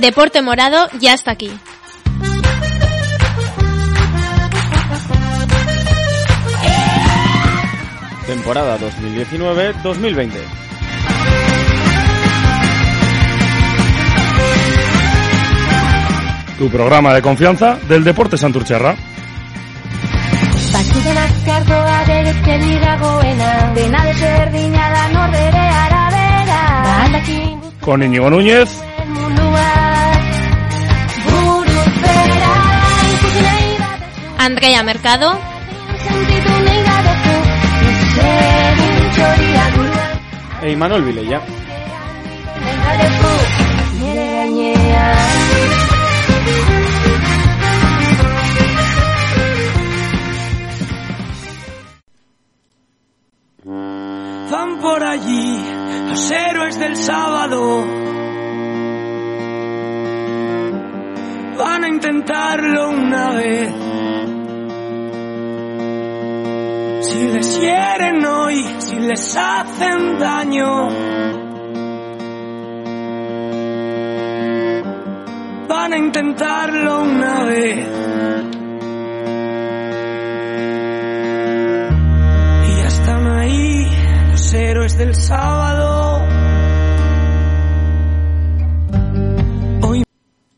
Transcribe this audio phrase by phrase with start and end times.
[0.00, 1.50] Deporte Morado ya está aquí.
[8.26, 10.30] Temporada 2019-2020.
[16.56, 18.94] Tu programa de confianza del Deporte Santurcherra.
[27.80, 28.68] Con Íñigo Núñez,
[34.42, 35.38] Andrea Mercado,
[40.62, 41.42] E Imanol Vilella.
[54.50, 55.64] Van por allí
[56.08, 57.84] los héroes del sábado.
[61.58, 63.99] Van a intentarlo una vez.
[67.32, 70.88] Les hieren hoy, si les hacen daño.
[75.68, 77.86] Van a intentarlo una vez.
[82.68, 83.86] Y ya están ahí
[84.30, 86.22] los héroes del sábado.
[89.82, 90.02] Hoy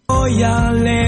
[0.08, 1.01] voy a levantar,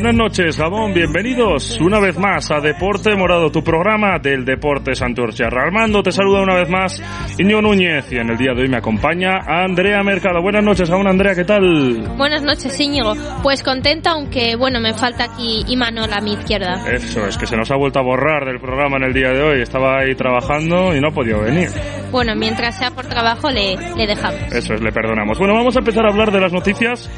[0.00, 0.94] Buenas noches, Gabón.
[0.94, 5.64] Bienvenidos una vez más a Deporte Morado, tu programa del Deporte Santurciarra.
[5.64, 7.02] Armando te saluda una vez más
[7.36, 10.40] Iñigo Núñez y en el día de hoy me acompaña Andrea Mercado.
[10.40, 11.08] Buenas noches, Gabón.
[11.08, 12.14] Andrea, ¿qué tal?
[12.16, 13.14] buenas noches Íñigo.
[13.42, 16.80] Pues contenta, aunque bueno, me falta aquí Imanol a mi izquierda.
[16.92, 19.42] Eso es que se nos ha vuelto a borrar del programa en el día de
[19.42, 19.62] hoy.
[19.62, 21.70] Estaba ahí trabajando y no ha podido venir.
[22.12, 24.52] Bueno, mientras sea por trabajo le, le dejamos.
[24.52, 25.40] Eso es, le perdonamos.
[25.40, 27.10] Bueno, vamos a empezar a hablar de las noticias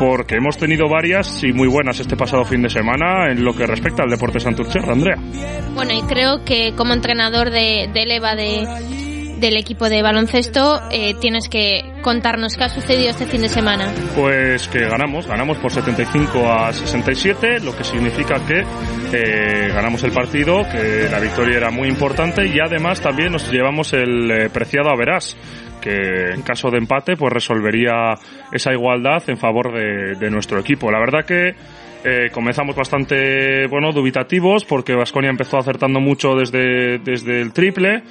[0.00, 3.66] porque hemos tenido varias y muy buenas este pasado fin de semana en lo que
[3.66, 5.16] respecta al deporte santurcerro, Andrea.
[5.74, 8.66] Bueno, y creo que como entrenador de, EVA de,
[9.40, 13.92] del equipo de baloncesto eh, tienes que contarnos qué ha sucedido este fin de semana.
[14.16, 18.64] Pues que ganamos, ganamos por 75 a 67, lo que significa que
[19.12, 23.92] eh, ganamos el partido, que la victoria era muy importante y además también nos llevamos
[23.92, 25.36] el eh, preciado a verás
[25.82, 28.14] que en caso de empate pues resolvería
[28.50, 30.90] esa igualdad en favor de, de nuestro equipo.
[30.90, 31.54] La verdad que
[32.04, 38.02] eh, comenzamos bastante bueno dubitativos porque Vasconia empezó acertando mucho desde, desde el triple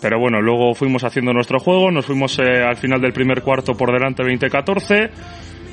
[0.00, 3.74] pero bueno, luego fuimos haciendo nuestro juego, nos fuimos eh, al final del primer cuarto
[3.74, 5.10] por delante 20-14,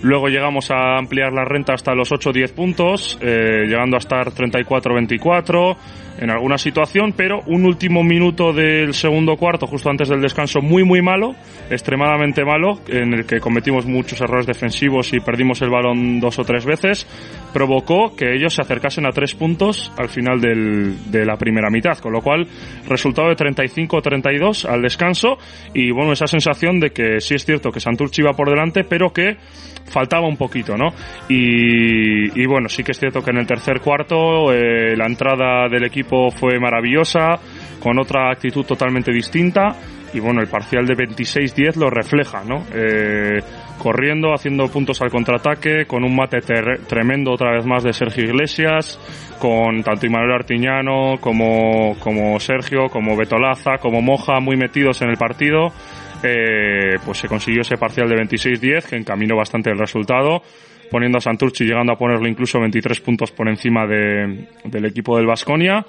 [0.06, 5.76] luego llegamos a ampliar la renta hasta los 8-10 puntos, eh, llegando a estar 34-24
[6.18, 10.84] en alguna situación, pero un último minuto del segundo cuarto, justo antes del descanso, muy
[10.86, 11.36] muy malo,
[11.70, 16.44] extremadamente malo, en el que cometimos muchos errores defensivos y perdimos el balón dos o
[16.44, 17.06] tres veces,
[17.52, 21.98] provocó que ellos se acercasen a tres puntos al final del- de la primera mitad,
[21.98, 22.48] con lo cual
[22.88, 25.38] resultado de 35-32 al descanso
[25.74, 29.12] y bueno, esa sensación de que sí es cierto que Santurchi iba por delante, pero
[29.12, 29.36] que
[29.86, 30.90] faltaba un poquito, ¿no?
[31.30, 35.68] Y, y bueno, sí que es cierto que en el tercer cuarto eh, la entrada
[35.70, 37.40] del equipo fue maravillosa,
[37.80, 39.76] con otra actitud totalmente distinta
[40.16, 42.64] y bueno, el parcial de 26-10 lo refleja, ¿no?
[42.74, 43.40] Eh,
[43.78, 46.40] corriendo, haciendo puntos al contraataque, con un mate
[46.88, 48.98] tremendo otra vez más de Sergio Iglesias,
[49.40, 55.18] con tanto Imanuel Artiñano como, como Sergio, como Betolaza, como Moja, muy metidos en el
[55.18, 55.74] partido.
[56.24, 60.42] Eh, pues se consiguió ese parcial de 26-10 que encaminó bastante el resultado
[60.90, 65.26] poniendo a Santurci llegando a ponerle incluso 23 puntos por encima de- del equipo del
[65.28, 65.86] Vasconia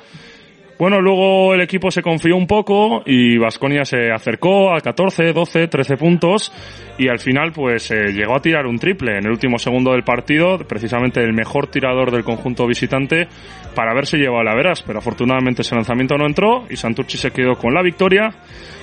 [0.78, 5.68] Bueno, luego el equipo se confió un poco y Vasconia se acercó a 14, 12,
[5.68, 6.52] 13 puntos
[6.98, 10.02] y al final pues eh, llegó a tirar un triple en el último segundo del
[10.02, 13.26] partido, precisamente el mejor tirador del conjunto visitante
[13.74, 17.30] para haberse llevado a la veras, pero afortunadamente ese lanzamiento no entró y Santurci se
[17.30, 18.28] quedó con la victoria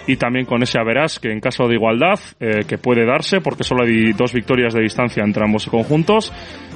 [0.07, 3.63] y también con ese Averas que en caso de igualdad eh, que puede darse porque
[3.63, 6.31] solo hay dos victorias de distancia entre ambos conjuntos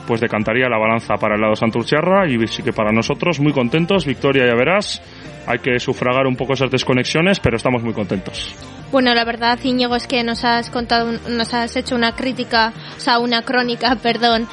[0.08, 4.06] pues decantaría la balanza para el lado Santurciarra y sí que para nosotros muy contentos
[4.06, 5.02] victoria ya verás
[5.46, 8.56] hay que sufragar un poco esas desconexiones pero estamos muy contentos.
[8.92, 13.00] Bueno, la verdad, Íñigo, es que nos has contado, nos has hecho una crítica, o
[13.00, 14.48] sea, una crónica, perdón,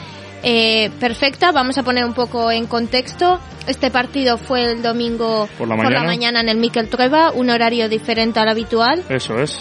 [0.44, 1.50] eh, perfecta.
[1.52, 3.40] Vamos a poner un poco en contexto.
[3.66, 6.40] Este partido fue el domingo Por la mañana.
[6.40, 9.58] en el Miquel Trueba, un horario diferente al habitual, eso es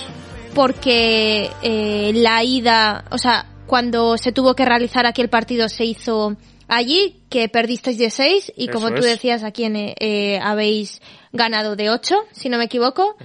[0.54, 5.86] porque eh, la ida, o sea, cuando se tuvo que realizar aquí el partido se
[5.86, 6.36] hizo
[6.68, 9.06] allí, que perdisteis de 6 y Eso como tú es.
[9.06, 11.02] decías, aquí en, eh, habéis
[11.32, 13.16] ganado de 8, si no me equivoco.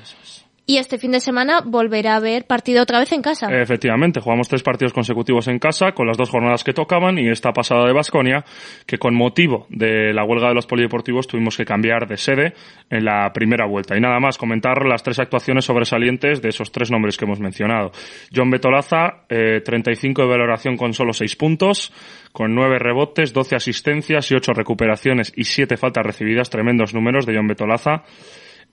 [0.70, 3.49] Y este fin de semana volverá a haber partido otra vez en casa.
[3.50, 7.53] Efectivamente, jugamos tres partidos consecutivos en casa con las dos jornadas que tocaban y esta
[7.55, 8.44] pasada de Basconia,
[8.85, 12.53] que con motivo de la huelga de los polideportivos tuvimos que cambiar de sede
[12.91, 13.97] en la primera vuelta.
[13.97, 17.91] Y nada más, comentar las tres actuaciones sobresalientes de esos tres nombres que hemos mencionado.
[18.31, 21.94] John Betolaza, eh, 35 de valoración con solo 6 puntos,
[22.31, 27.37] con 9 rebotes, 12 asistencias y 8 recuperaciones y 7 faltas recibidas, tremendos números de
[27.37, 28.03] John Betolaza.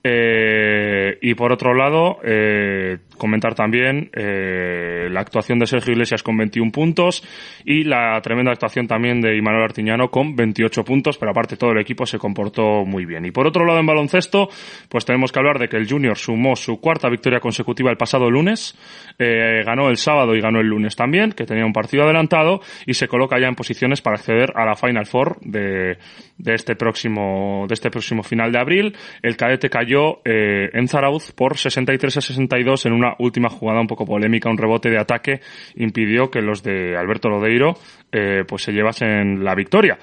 [0.08, 6.38] Eh, y por otro lado, eh, comentar también eh, la actuación de Sergio Iglesias con
[6.38, 7.24] 21 puntos
[7.66, 11.80] y la tremenda actuación también de Imanol Artiñano con 28 puntos, pero aparte todo el
[11.80, 13.26] equipo se comportó muy bien.
[13.26, 14.48] Y por otro lado, en baloncesto,
[14.90, 18.30] pues tenemos que hablar de que el Junior sumó su cuarta victoria consecutiva el pasado
[18.30, 18.78] lunes,
[19.18, 22.94] eh, ganó el sábado y ganó el lunes también, que tenía un partido adelantado y
[22.94, 25.98] se coloca ya en posiciones para acceder a la Final Four de,
[26.38, 28.96] de este próximo de este próximo final de abril.
[29.24, 29.95] El cadete cayó
[30.26, 34.58] eh, en Zarauz por 63 a 62 en una última jugada un poco polémica, un
[34.58, 35.42] rebote de ataque
[35.76, 37.74] impidió que los de Alberto Lodeiro
[38.12, 39.98] eh, pues se llevasen la victoria.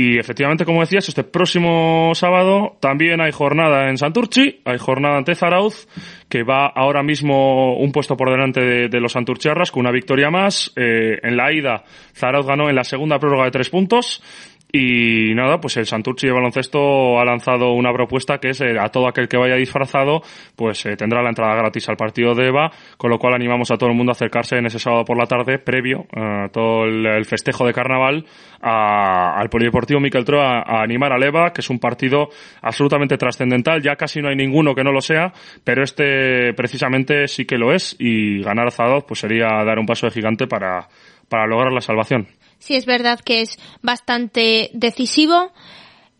[0.00, 5.34] Y efectivamente, como decías, este próximo sábado también hay jornada en Santurchi, hay jornada ante
[5.34, 5.88] Zarauz,
[6.28, 10.72] que va ahora mismo un puesto por delante de, los Santurchiarras con una victoria más.
[10.76, 11.82] Eh, en la ida,
[12.14, 14.22] Zarauz ganó en la segunda prórroga de tres puntos.
[14.70, 18.88] Y nada, pues el Santurchi de baloncesto ha lanzado una propuesta que es eh, a
[18.90, 20.20] todo aquel que vaya disfrazado,
[20.56, 23.78] pues eh, tendrá la entrada gratis al partido de EVA, con lo cual animamos a
[23.78, 27.24] todo el mundo a acercarse en ese sábado por la tarde, previo a todo el,
[27.24, 28.26] festejo de carnaval,
[28.60, 32.28] a- al Polideportivo Miquel Troa a animar al EVA, que es un partido
[32.60, 35.32] absolutamente trascendental, ya casi no hay ninguno que no lo sea,
[35.64, 39.86] pero este precisamente sí que lo es, y ganar a Zarauz pues sería dar un
[39.86, 40.88] paso de gigante para,
[41.30, 42.26] para lograr la salvación.
[42.58, 45.52] Sí, es verdad que es bastante decisivo.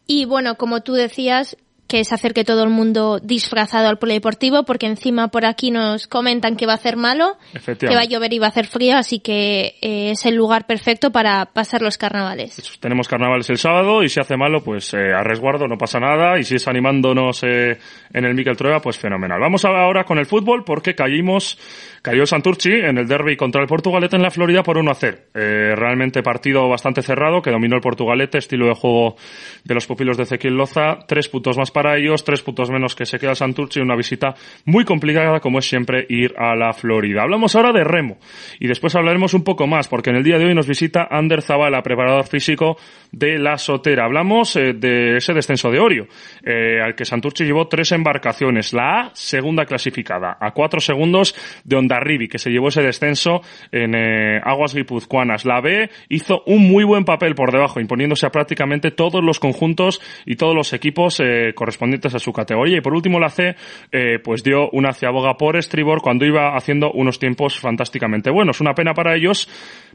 [0.07, 1.57] Y bueno, como tú decías,
[1.89, 6.55] que se acerque todo el mundo disfrazado al polideportivo, porque encima por aquí nos comentan
[6.55, 7.39] que va a hacer malo,
[7.79, 10.67] que va a llover y va a hacer frío, así que eh, es el lugar
[10.67, 12.79] perfecto para pasar los carnavales.
[12.79, 16.39] Tenemos carnavales el sábado y si hace malo, pues eh, a resguardo no pasa nada
[16.39, 17.79] y si es animándonos eh,
[18.13, 19.41] en el Miquel Trueba, pues fenomenal.
[19.41, 21.59] Vamos ahora con el fútbol porque caímos,
[22.03, 24.95] cayó el Santurchi en el derby contra el Portugalete en la Florida por 1 a
[24.95, 25.19] 0.
[25.35, 29.17] Eh, realmente partido bastante cerrado que dominó el Portugalete, estilo de juego
[29.65, 33.07] de los pupilos de Ezequiel Loza, tres puntos más para ellos, tres puntos menos que
[33.07, 34.35] se queda el Santurchi, una visita
[34.65, 37.23] muy complicada como es siempre ir a la Florida.
[37.23, 38.19] Hablamos ahora de remo
[38.61, 41.43] y después hablaremos un poco más porque en el día de hoy nos visita Ander
[41.43, 42.77] Zavala, preparador físico
[43.13, 44.05] de la Sotera.
[44.05, 46.07] Hablamos eh, de ese descenso de Orio,
[46.45, 48.73] eh, al que Santurchi llevó tres embarcaciones.
[48.73, 51.35] La A, segunda clasificada, a cuatro segundos
[51.65, 53.43] de Ondarribi, que se llevó ese descenso
[53.73, 55.45] en eh, aguas guipuzcoanas.
[55.45, 60.01] La B hizo un muy buen papel por debajo, imponiéndose a prácticamente todos los conjuntos
[60.25, 62.79] y todos los equipos eh, correspondientes a su categoría.
[62.79, 63.57] Y por último, la C,
[63.93, 68.61] eh, pues dio una ciaboga por estribor cuando iba haciendo unos tiempos fantásticamente buenos.
[68.61, 69.49] Una pena para ellos,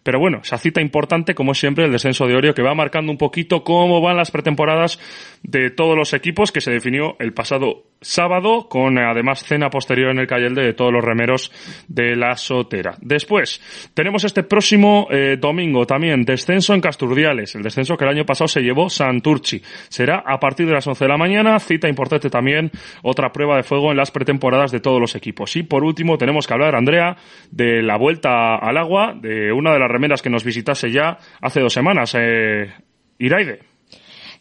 [0.04, 3.18] pero bueno, esa cita importante, como siempre, el descenso de Orio, que va marcando un
[3.18, 5.00] poquito cómo van las pretemporadas
[5.44, 10.20] de todos los equipos, que se definió el pasado sábado, con además cena posterior en
[10.20, 11.52] el Cayelde de todos los remeros
[11.88, 12.96] de la Sotera.
[13.02, 13.62] Después,
[13.94, 18.48] tenemos este próximo eh, domingo también descenso en Casturdiales, el descenso que el año pasado
[18.48, 19.62] se llevó Santurchi.
[19.90, 23.64] Será a partir de las 11 de la mañana, cita importante también, otra prueba de
[23.64, 25.56] fuego en las pretemporadas de todos los equipos.
[25.56, 27.16] Y por último, tenemos que hablar, Andrea,
[27.52, 31.62] de la vuelta al agua, de una de las remeras que nos visitase ya hace
[31.62, 32.74] dos semanas, eh,
[33.20, 33.74] Iraide.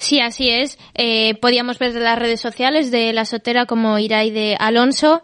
[0.02, 0.78] Sí, así es.
[0.94, 5.22] Eh, podíamos ver de las redes sociales de la sotera como Iraide Alonso.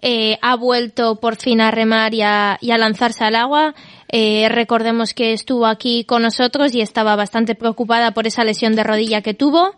[0.00, 3.74] eh, ha vuelto por fin a remar y a, lanzarse al agua.
[4.08, 8.84] Eh, recordemos que estuvo aquí con nosotros y estaba bastante preocupada por esa lesión de
[8.84, 9.74] rodilla que tuvo.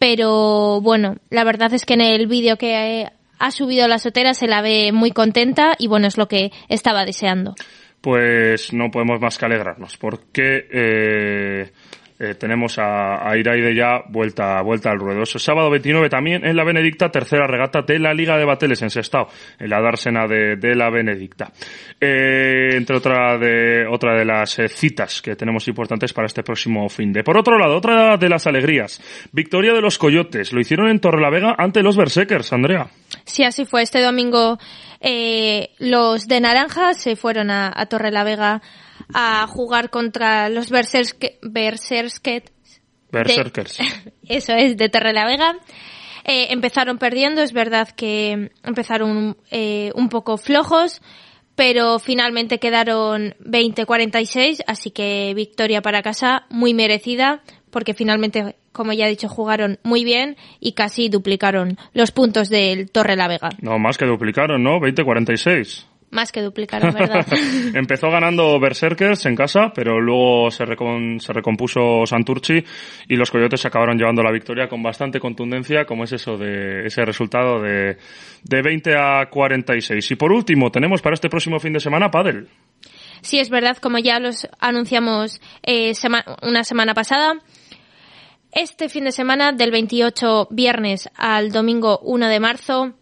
[0.00, 3.08] pero bueno, la verdad es que en el vídeo que
[3.38, 7.04] ha subido la sotera se la ve muy contenta y bueno, es lo que estaba
[7.04, 7.54] deseando.
[8.00, 11.72] Pues no podemos más que alegrarnos, porque eh,
[12.18, 15.22] eh, tenemos a, a Iraide ya vuelta, vuelta al ruedo.
[15.22, 18.90] Ese sábado 29 también en la Benedicta, tercera regata de la Liga de Bateles en
[18.90, 21.52] Sestao, en la dársena de, de la Benedicta.
[22.00, 26.88] Eh, entre otra de, otra de las eh, citas que tenemos importantes para este próximo
[26.88, 27.22] fin de.
[27.22, 29.00] Por otro lado, otra de las alegrías.
[29.32, 30.52] Victoria de los Coyotes.
[30.52, 32.88] Lo hicieron en Torrelavega ante los Berserkers, Andrea.
[33.24, 33.82] Sí, así fue.
[33.82, 34.58] Este domingo
[35.00, 38.60] eh, los de Naranja se fueron a, a Torrelavega
[39.14, 42.52] a jugar contra los Berserk Berserket.
[43.10, 43.78] Berserkers.
[44.28, 45.56] Eso es, de Torrelavega.
[46.24, 51.00] Eh, empezaron perdiendo, es verdad que empezaron eh, un poco flojos,
[51.54, 59.06] pero finalmente quedaron 20-46, así que victoria para casa, muy merecida, porque finalmente, como ya
[59.06, 63.48] he dicho, jugaron muy bien y casi duplicaron los puntos del Torrelavega.
[63.62, 64.80] No, más que duplicaron, ¿no?
[64.80, 65.86] 20-46.
[66.10, 67.26] Más que duplicaron, ¿verdad?
[67.74, 72.64] Empezó ganando Berserkers en casa, pero luego se, recon- se recompuso Santurci
[73.08, 77.04] y los Coyotes acabaron llevando la victoria con bastante contundencia, como es eso de ese
[77.04, 77.98] resultado de,
[78.42, 80.10] de 20 a 46.
[80.10, 82.48] Y por último, tenemos para este próximo fin de semana Padel.
[83.20, 87.34] Sí, es verdad, como ya los anunciamos eh, sema- una semana pasada.
[88.50, 92.94] Este fin de semana, del 28 viernes al domingo 1 de marzo,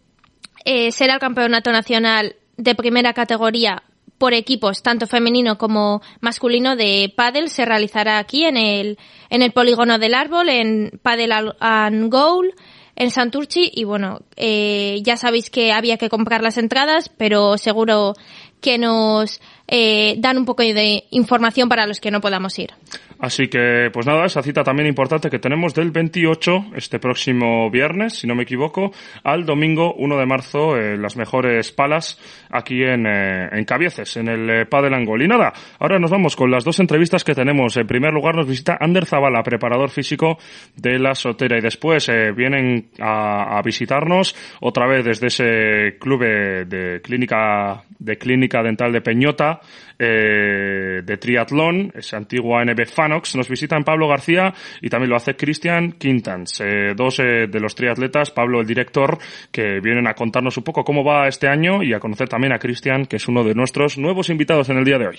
[0.65, 3.83] eh, será el campeonato nacional de primera categoría
[4.17, 7.49] por equipos, tanto femenino como masculino, de pádel.
[7.49, 8.97] Se realizará aquí en el,
[9.29, 12.53] en el polígono del árbol, en Padel and Goal,
[12.95, 13.71] en Santurci.
[13.73, 18.13] Y bueno, eh, ya sabéis que había que comprar las entradas, pero seguro
[18.59, 22.71] que nos eh, dan un poco de información para los que no podamos ir.
[23.19, 28.19] Así que, pues nada, esa cita también importante que tenemos del 28, este próximo viernes,
[28.19, 28.91] si no me equivoco,
[29.23, 32.19] al domingo 1 de marzo, eh, las mejores palas
[32.49, 35.23] aquí en, eh, en Cabieces, en el eh, Padel Angol.
[35.23, 37.75] Y nada, ahora nos vamos con las dos entrevistas que tenemos.
[37.77, 40.37] En primer lugar nos visita Ander Zavala, preparador físico
[40.75, 46.23] de la Sotera, y después eh, vienen a, a visitarnos otra vez desde ese club
[46.23, 49.59] eh, de clínica, de clínica dental de Peñota,
[49.99, 55.35] eh, de triatlón, esa antigua NB Fanox, nos visitan Pablo García y también lo hace
[55.35, 59.17] Cristian Quintans, eh, dos eh, de los triatletas, Pablo el director,
[59.51, 62.59] que vienen a contarnos un poco cómo va este año y a conocer también a
[62.59, 65.17] Cristian, que es uno de nuestros nuevos invitados en el día de hoy.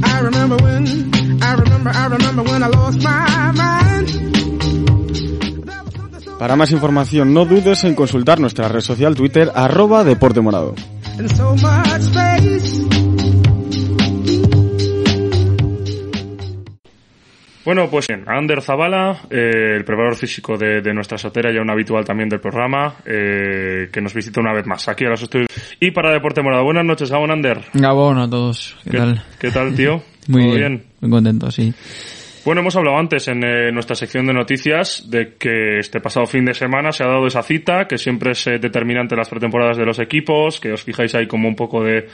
[0.00, 0.86] I remember when,
[1.42, 3.77] I remember, I remember when I lost my mind.
[6.38, 10.76] Para más información, no dudes en consultar nuestra red social Twitter, arroba Deporte Morado.
[17.64, 21.70] Bueno, pues bien, Ander Zavala, eh, el preparador físico de, de nuestra sotera, ya un
[21.70, 25.48] habitual también del programa, eh, que nos visita una vez más aquí a los estudios.
[25.80, 27.62] Y para Deporte Morado, buenas noches, Gabón Ander.
[27.74, 28.76] Gabón a todos.
[28.84, 29.22] ¿Qué, tal?
[29.40, 30.02] ¿Qué tal, tío?
[30.28, 31.74] Muy ¿Todo bien, Muy contento, sí.
[32.48, 36.46] Bueno, hemos hablado antes en eh, nuestra sección de noticias de que este pasado fin
[36.46, 39.76] de semana se ha dado esa cita, que siempre es eh, determinante en las pretemporadas
[39.76, 42.08] de los equipos, que os fijáis ahí como un poco de,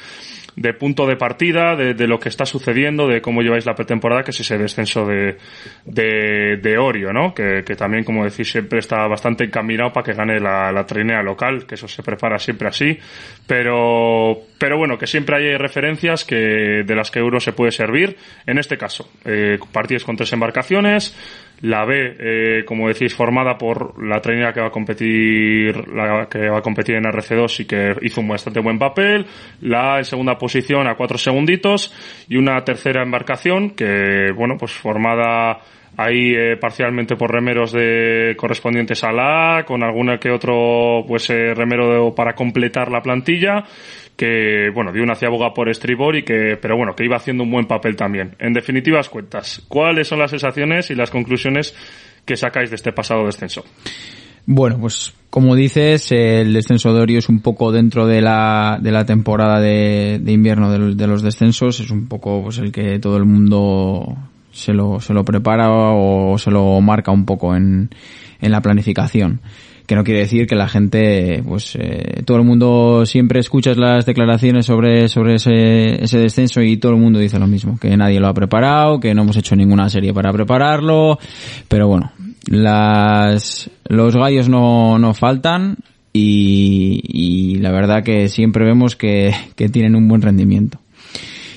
[0.56, 4.22] de punto de partida, de, de lo que está sucediendo, de cómo lleváis la pretemporada,
[4.22, 5.36] que es ese descenso de,
[5.84, 7.34] de, de Orio, ¿no?
[7.34, 11.22] Que, que también, como decís, siempre está bastante encaminado para que gane la, la trinea
[11.22, 12.98] local, que eso se prepara siempre así,
[13.46, 18.16] pero, pero bueno, que siempre hay referencias que, de las que uno se puede servir.
[18.46, 21.16] En este caso, eh, partidos con tres embarcaciones,
[21.64, 26.48] la B, eh, como decís, formada por la trainera que va a competir, la que
[26.50, 29.24] va a competir en RC2 y que hizo un bastante buen papel,
[29.62, 31.92] la A en segunda posición a cuatro segunditos
[32.28, 35.58] y una tercera embarcación que, bueno, pues formada
[35.96, 41.30] ahí eh, parcialmente por remeros de correspondientes a la A, con alguna que otro pues
[41.30, 43.62] eh, remero de- para completar la plantilla
[44.16, 47.50] que bueno dio una ciaboga por estribor y que pero bueno que iba haciendo un
[47.50, 51.74] buen papel también en definitivas cuentas cuáles son las sensaciones y las conclusiones
[52.24, 53.64] que sacáis de este pasado descenso
[54.46, 58.92] Bueno, pues como dices, el descenso de Orio es un poco dentro de la, de
[58.92, 63.16] la temporada de, invierno de, de los descensos, es un poco pues el que todo
[63.16, 64.16] el mundo
[64.52, 67.90] se lo, se lo prepara o se lo marca un poco en,
[68.40, 69.40] en la planificación.
[69.86, 74.06] Que no quiere decir que la gente, pues, eh, todo el mundo siempre escuchas las
[74.06, 78.18] declaraciones sobre, sobre ese, ese descenso y todo el mundo dice lo mismo, que nadie
[78.18, 81.18] lo ha preparado, que no hemos hecho ninguna serie para prepararlo,
[81.68, 82.12] pero bueno,
[82.46, 85.76] las, los gallos no, no faltan
[86.12, 90.78] y, y la verdad que siempre vemos que, que tienen un buen rendimiento.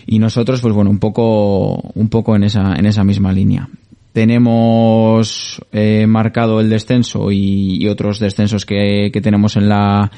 [0.06, 3.70] Y nosotros, pues bueno, un poco, un poco en esa, en esa misma línea.
[4.18, 10.10] Tenemos eh, marcado el descenso y, otros descensos que, tenemos en la,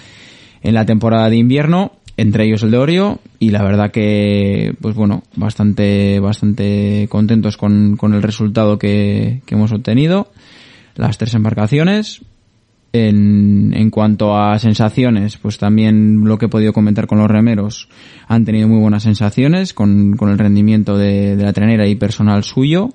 [0.61, 4.95] en la temporada de invierno, entre ellos el de Orio, y la verdad que, pues
[4.95, 10.31] bueno, bastante, bastante contentos con, con el resultado que, hemos obtenido.
[10.95, 12.21] Las tres embarcaciones,
[12.93, 17.89] en, en cuanto a sensaciones, pues también lo que he podido comentar con los remeros,
[18.29, 22.93] han tenido muy buenas sensaciones con, con el rendimiento de la trenera y personal suyo.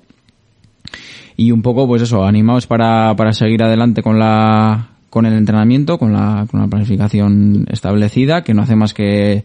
[1.37, 5.97] Y un poco, pues eso, animados para, para seguir adelante con la, con el entrenamiento,
[5.97, 9.43] con la, con la planificación establecida, que no hace más que,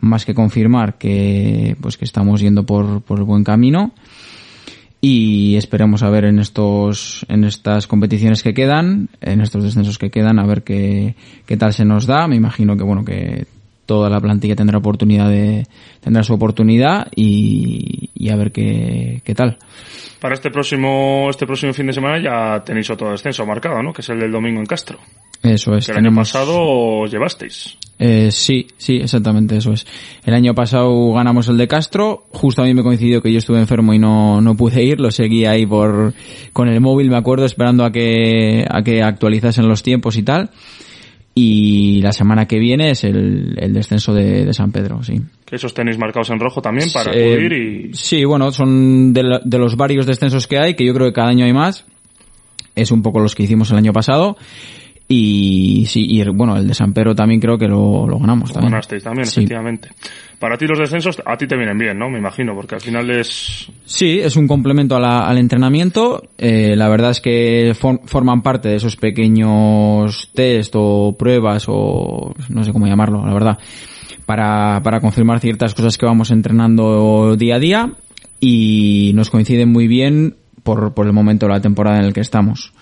[0.00, 3.92] más que confirmar que, pues que estamos yendo por, por el buen camino.
[5.00, 10.12] Y esperemos a ver en estos en estas competiciones que quedan en estos descensos que
[10.12, 12.28] quedan a ver qué, qué tal se nos da.
[12.28, 13.46] Me imagino que bueno que
[13.86, 15.66] toda la plantilla tendrá oportunidad de
[16.00, 19.58] tendrá su oportunidad y, y a ver qué, qué tal
[20.20, 23.92] Para este próximo este próximo fin de semana ya tenéis otro descenso marcado, ¿no?
[23.92, 24.98] Que es el del domingo en Castro.
[25.42, 26.60] eso es Que el año pasado
[27.00, 27.78] os llevasteis.
[28.04, 29.86] Eh, sí, sí, exactamente, eso es.
[30.24, 33.60] El año pasado ganamos el de Castro, justo a mí me coincidió que yo estuve
[33.60, 36.12] enfermo y no, no pude ir, lo seguí ahí por,
[36.52, 40.50] con el móvil, me acuerdo, esperando a que, a que actualizasen los tiempos y tal.
[41.34, 45.14] Y la semana que viene es el, el descenso de, de San Pedro, sí.
[45.46, 47.94] Que esos tenéis marcados en rojo también para Eh, acudir y...
[47.94, 51.14] Sí, bueno, son de, la- de los varios descensos que hay, que yo creo que
[51.14, 51.86] cada año hay más.
[52.74, 54.36] Es un poco los que hicimos el año pasado.
[55.08, 58.72] Y sí, y bueno, el de San Pedro también creo que lo, lo ganamos también.
[58.72, 59.40] Ganasteis también, Sí.
[59.40, 59.88] efectivamente.
[60.42, 62.10] Para ti los descensos, a ti te vienen bien, ¿no?
[62.10, 63.70] Me imagino, porque al final es...
[63.84, 66.20] Sí, es un complemento al entrenamiento.
[66.36, 72.34] Eh, la verdad es que for- forman parte de esos pequeños test o pruebas o
[72.48, 73.58] no sé cómo llamarlo, la verdad,
[74.26, 77.92] para, para confirmar ciertas cosas que vamos entrenando día a día
[78.40, 80.34] y nos coinciden muy bien
[80.64, 82.72] por, por el momento de la temporada en el que estamos.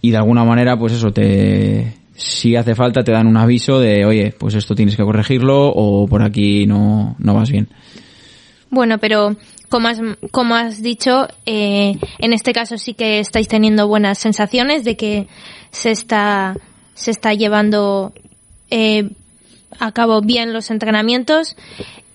[0.00, 4.04] Y de alguna manera, pues eso, te, si hace falta, te dan un aviso de,
[4.04, 7.68] oye, pues esto tienes que corregirlo o por aquí no, no vas bien.
[8.70, 9.36] Bueno, pero
[9.68, 14.84] como has, como has dicho, eh, en este caso sí que estáis teniendo buenas sensaciones
[14.84, 15.26] de que
[15.70, 16.56] se está,
[16.94, 18.12] se está llevando
[18.70, 19.10] eh,
[19.78, 21.56] a cabo bien los entrenamientos.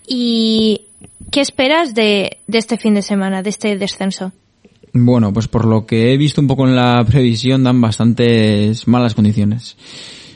[0.07, 0.85] ¿Y
[1.31, 4.31] qué esperas de, de este fin de semana, de este descenso?
[4.93, 9.15] Bueno, pues por lo que he visto un poco en la previsión dan bastantes malas
[9.15, 9.77] condiciones.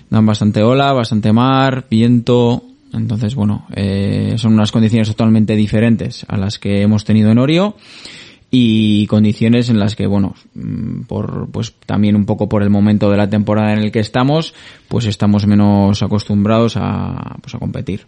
[0.10, 2.63] Dan bastante ola, bastante mar, viento.
[2.94, 7.76] Entonces, bueno, eh, son unas condiciones totalmente diferentes a las que hemos tenido en Orio
[8.56, 13.10] y condiciones en las que, bueno, mm, por, pues también un poco por el momento
[13.10, 14.54] de la temporada en el que estamos,
[14.88, 18.06] pues estamos menos acostumbrados a, pues a competir.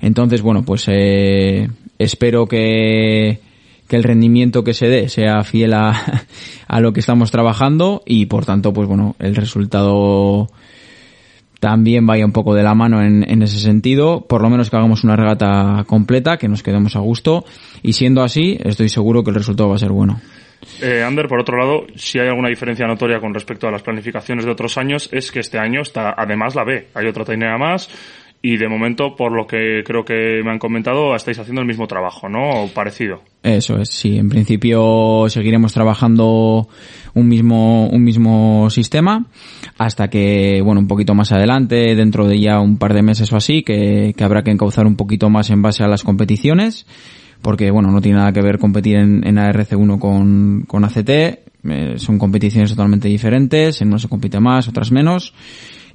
[0.00, 3.40] Entonces, bueno, pues eh, espero que,
[3.88, 6.24] que el rendimiento que se dé sea fiel a,
[6.68, 10.48] a lo que estamos trabajando y por tanto, pues bueno, el resultado
[11.60, 14.76] también vaya un poco de la mano en, en ese sentido, por lo menos que
[14.76, 17.44] hagamos una regata completa, que nos quedemos a gusto
[17.82, 20.20] y siendo así, estoy seguro que el resultado va a ser bueno.
[20.82, 24.44] Eh, Ander, por otro lado, si hay alguna diferencia notoria con respecto a las planificaciones
[24.44, 26.88] de otros años, es que este año está además la B.
[26.94, 27.88] Hay otra trinera más
[28.40, 31.88] y de momento, por lo que creo que me han comentado, estáis haciendo el mismo
[31.88, 32.62] trabajo, ¿no?
[32.62, 33.22] O parecido.
[33.42, 34.16] Eso es, sí.
[34.16, 36.68] En principio seguiremos trabajando
[37.14, 39.26] un mismo, un mismo sistema
[39.76, 43.36] hasta que, bueno, un poquito más adelante, dentro de ya un par de meses o
[43.36, 46.86] así, que, que habrá que encauzar un poquito más en base a las competiciones,
[47.42, 51.94] porque, bueno, no tiene nada que ver competir en, en ARC1 con, con ACT, eh,
[51.96, 55.34] son competiciones totalmente diferentes, en unas se compite más, otras menos,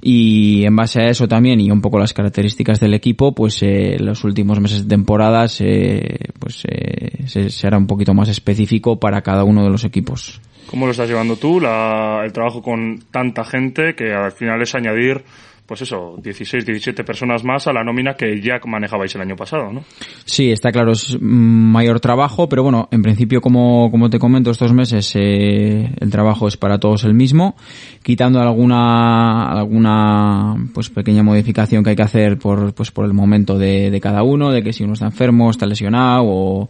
[0.00, 3.96] y en base a eso también y un poco las características del equipo pues eh,
[3.98, 9.22] los últimos meses de temporadas eh, pues eh, se, será un poquito más específico para
[9.22, 10.40] cada uno de los equipos.
[10.70, 14.74] ¿Cómo lo estás llevando tú, la- el trabajo con tanta gente que al final es
[14.74, 15.22] añadir,
[15.66, 19.72] pues eso, 16, 17 personas más a la nómina que ya manejabais el año pasado,
[19.72, 19.82] ¿no?
[20.26, 24.50] Sí, está claro, es mm, mayor trabajo, pero bueno, en principio, como, como te comento,
[24.50, 27.56] estos meses eh, el trabajo es para todos el mismo,
[28.02, 33.56] quitando alguna, alguna pues pequeña modificación que hay que hacer por, pues por el momento
[33.56, 36.68] de, de cada uno, de que si uno está enfermo, está lesionado o,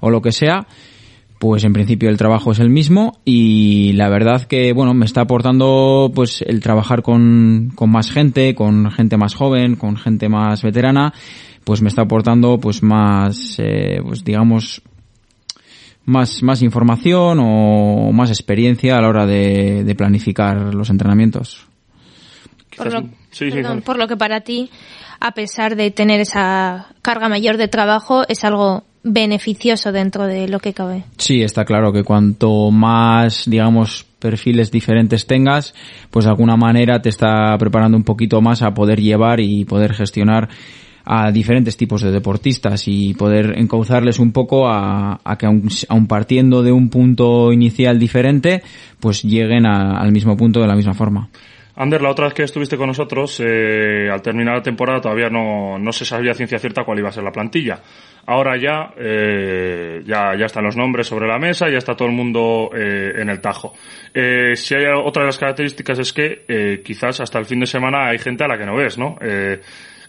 [0.00, 0.66] o lo que sea,
[1.38, 5.22] pues en principio el trabajo es el mismo y la verdad que bueno me está
[5.22, 10.62] aportando pues el trabajar con, con más gente con gente más joven con gente más
[10.62, 11.12] veterana
[11.64, 14.82] pues me está aportando pues más eh, pues digamos
[16.04, 21.66] más más información o más experiencia a la hora de, de planificar los entrenamientos.
[22.76, 24.70] Por lo, Sí, sí, perdón, por lo que para ti,
[25.20, 30.58] a pesar de tener esa carga mayor de trabajo, es algo beneficioso dentro de lo
[30.58, 31.04] que cabe.
[31.16, 35.74] Sí, está claro que cuanto más, digamos, perfiles diferentes tengas,
[36.10, 39.94] pues de alguna manera te está preparando un poquito más a poder llevar y poder
[39.94, 40.48] gestionar
[41.04, 46.64] a diferentes tipos de deportistas y poder encauzarles un poco a, que aun, aun partiendo
[46.64, 48.64] de un punto inicial diferente,
[48.98, 51.28] pues lleguen al mismo punto de la misma forma.
[51.78, 55.78] Ander, la otra vez que estuviste con nosotros, eh, al terminar la temporada todavía no,
[55.78, 57.80] no se sabía ciencia cierta cuál iba a ser la plantilla.
[58.24, 62.14] Ahora ya, eh, ya, ya están los nombres sobre la mesa, ya está todo el
[62.14, 63.74] mundo eh, en el tajo.
[64.14, 67.66] Eh, si hay otra de las características es que eh, quizás hasta el fin de
[67.66, 69.16] semana hay gente a la que no ves, ¿no?
[69.20, 69.60] Eh,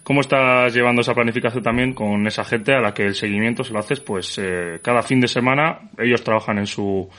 [0.03, 3.73] ¿Cómo estás llevando esa planificación también con esa gente a la que el seguimiento se
[3.73, 3.99] lo haces?
[3.99, 7.09] Pues eh, cada fin de semana ellos trabajan en su,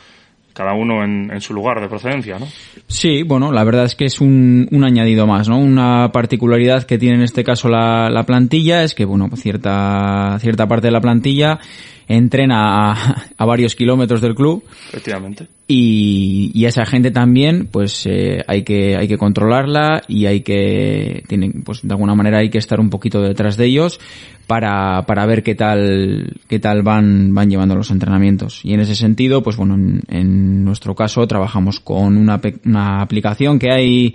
[0.59, 2.47] cada uno en, en su lugar de procedencia, ¿no?
[2.89, 5.57] Sí, bueno, la verdad es que es un, un añadido más, ¿no?
[5.57, 10.67] Una particularidad que tiene en este caso la, la plantilla es que, bueno, cierta, cierta
[10.67, 11.61] parte de la plantilla
[12.09, 15.47] entrena a, a varios kilómetros del club Efectivamente.
[15.67, 21.23] y, y esa gente también, pues eh, hay que hay que controlarla y hay que
[21.29, 24.01] tienen, pues de alguna manera hay que estar un poquito detrás de ellos
[24.47, 28.95] para, para ver qué tal qué tal van van llevando los entrenamientos y en ese
[28.95, 34.15] sentido, pues bueno, en, en nuestro caso trabajamos con una, una aplicación que hay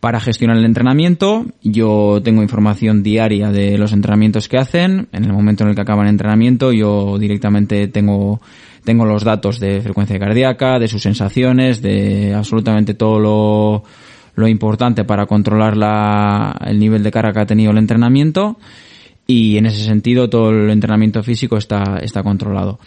[0.00, 1.46] para gestionar el entrenamiento.
[1.62, 5.08] Yo tengo información diaria de los entrenamientos que hacen.
[5.12, 8.40] En el momento en el que acaban el entrenamiento, yo directamente tengo,
[8.84, 13.84] tengo los datos de frecuencia cardíaca, de sus sensaciones, de absolutamente todo lo,
[14.34, 18.58] lo importante para controlar la, el nivel de carga que ha tenido el entrenamiento.
[19.26, 22.78] Y en ese sentido, todo el entrenamiento físico está, está controlado.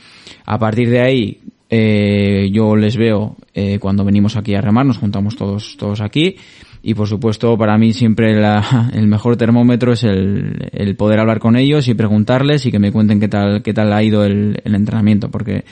[0.45, 4.97] A partir de ahí, eh, yo les veo eh, cuando venimos aquí a remar, nos
[4.97, 6.36] juntamos todos, todos aquí.
[6.84, 11.39] Y por supuesto, para mí siempre la- el mejor termómetro es el, el poder hablar
[11.39, 14.60] con ellos y preguntarles y que me cuenten qué tal, qué tal ha ido el,
[14.63, 15.63] el entrenamiento, porque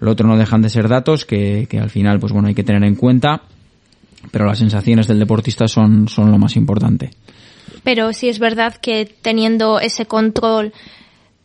[0.00, 2.64] lo otro no dejan de ser datos que, que al final, pues bueno, hay que
[2.64, 3.42] tener en cuenta,
[4.30, 7.10] pero las sensaciones del deportista son, son lo más importante.
[7.82, 10.72] Pero sí es verdad que teniendo ese control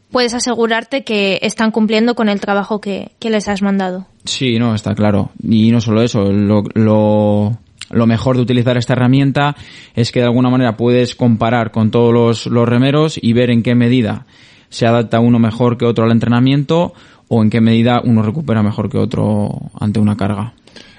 [0.10, 4.08] puedes asegurarte que están cumpliendo con el trabajo que, que les has mandado.
[4.26, 5.32] Sí, no, está claro.
[5.43, 7.58] Y no solo eso, lo, lo,
[7.91, 9.56] lo mejor de utilizar esta herramienta
[9.95, 13.75] es que de alguna manera puedes comparar con todos los, remeros y ver en qué
[13.75, 14.25] medida
[14.69, 16.93] se adapta uno mejor que otro al entrenamiento
[17.27, 19.49] o en qué medida uno recupera mejor que otro
[19.80, 20.54] ante una carga.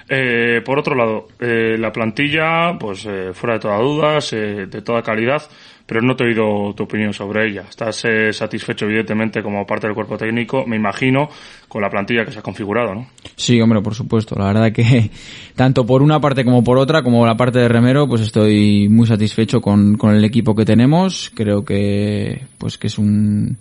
[0.09, 5.01] Eh, por otro lado, eh, la plantilla, pues eh, fuera de toda duda, de toda
[5.01, 5.41] calidad,
[5.85, 7.65] pero no te he oído tu opinión sobre ella.
[7.69, 11.29] Estás eh, satisfecho, evidentemente, como parte del cuerpo técnico, me imagino,
[11.67, 13.07] con la plantilla que se ha configurado, ¿no?
[13.35, 14.35] Sí, hombre, por supuesto.
[14.35, 15.11] La verdad que
[15.55, 19.07] tanto por una parte como por otra, como la parte de remero, pues estoy muy
[19.07, 21.31] satisfecho con, con el equipo que tenemos.
[21.35, 23.57] Creo que, pues que es un,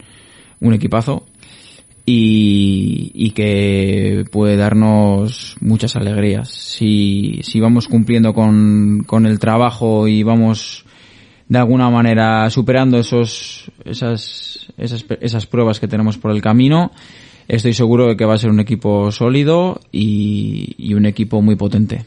[0.60, 1.26] un equipazo
[2.06, 6.50] y, y que puede darnos muchas alegrías.
[6.50, 10.84] Si, si vamos cumpliendo con, con el trabajo y vamos
[11.52, 16.90] de alguna manera superando esos, esas, esas, esas pruebas que tenemos por el camino,
[17.46, 21.56] estoy seguro de que va a ser un equipo sólido y, y un equipo muy
[21.56, 22.06] potente.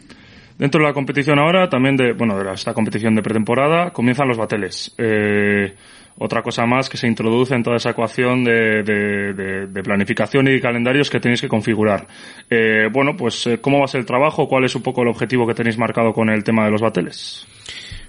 [0.58, 4.38] Dentro de la competición ahora, también de, bueno, de esta competición de pretemporada, comienzan los
[4.38, 4.96] bateles.
[4.98, 5.76] Eh,
[6.18, 10.48] otra cosa más que se introduce en toda esa ecuación de, de- de- de planificación
[10.48, 12.08] y calendarios que tenéis que configurar.
[12.50, 14.48] Eh, bueno, pues, eh, ¿cómo va a ser el trabajo?
[14.48, 17.46] ¿Cuál es un poco el objetivo que tenéis marcado con el tema de los bateles?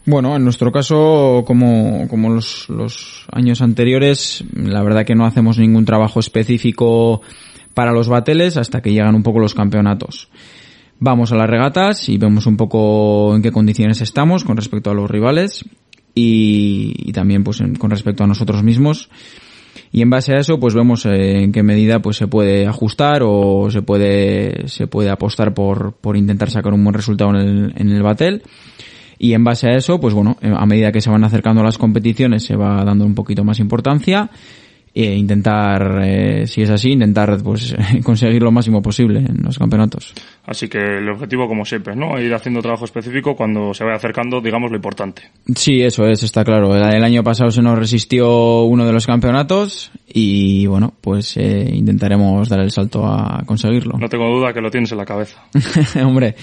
[0.07, 5.59] Bueno, en nuestro caso, como, como los, los años anteriores, la verdad que no hacemos
[5.59, 7.23] ningún trabajo específico
[7.75, 10.29] para los bateles hasta que llegan un poco los campeonatos.
[11.01, 14.95] Vamos a las regatas y vemos un poco en qué condiciones estamos con respecto a
[14.95, 15.65] los rivales
[16.15, 19.11] y, y también pues en- con respecto a nosotros mismos.
[19.93, 23.23] Y en base a eso, pues vemos eh, en qué medida pues se puede ajustar
[23.25, 27.73] o se puede, se puede apostar por, por intentar sacar un buen resultado en el,
[27.77, 28.43] en el batel.
[29.19, 31.79] Y en base a eso, pues bueno, eh, a medida que se van acercando las
[31.79, 34.31] competiciones se va dando un poquito más importancia
[34.99, 40.15] e intentar, eh, si es así, intentar pues conseguir lo máximo posible en los campeonatos.
[40.47, 42.19] Así que el objetivo, como siempre, ¿no?
[42.19, 45.31] Ir haciendo trabajo específico cuando se vaya acercando, digamos, lo importante.
[45.55, 46.75] Sí, eso es, está claro.
[46.75, 51.71] El, el año pasado se nos resistió uno de los campeonatos y bueno, pues eh,
[51.75, 53.99] intentaremos dar el salto a conseguirlo.
[53.99, 55.43] No tengo duda que lo tienes en la cabeza.
[56.07, 56.37] Hombre,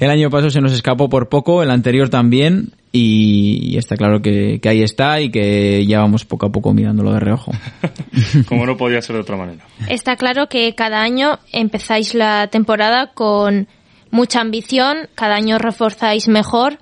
[0.00, 4.22] el año pasado se nos escapó por poco, el anterior también, y, y está claro
[4.22, 7.52] que, que ahí está y que ya vamos poco a poco mirándolo de reojo.
[8.48, 9.64] Como no podía ser de otra manera.
[9.88, 13.68] Está claro que cada año empezáis la temporada con
[14.10, 16.78] mucha ambición, cada año reforzáis mejor,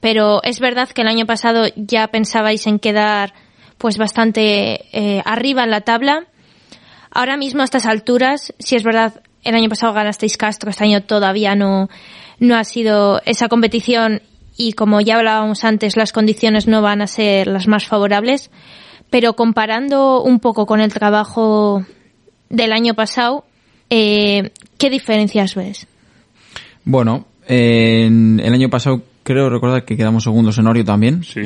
[0.00, 3.32] pero es verdad que el año pasado ya pensabais en quedar
[3.78, 6.26] pues bastante eh, arriba en la tabla.
[7.10, 11.02] ahora mismo a estas alturas, si es verdad, el año pasado ganasteis Castro, este año
[11.02, 11.88] todavía no,
[12.40, 14.22] no ha sido esa competición
[14.56, 18.50] y como ya hablábamos antes, las condiciones no van a ser las más favorables,
[19.08, 21.84] pero comparando un poco con el trabajo
[22.48, 23.44] del año pasado,
[23.88, 25.86] eh, ¿qué diferencias ves?
[26.84, 31.22] Bueno, en el año pasado creo recordar que quedamos segundos en Orio también.
[31.24, 31.40] Sí.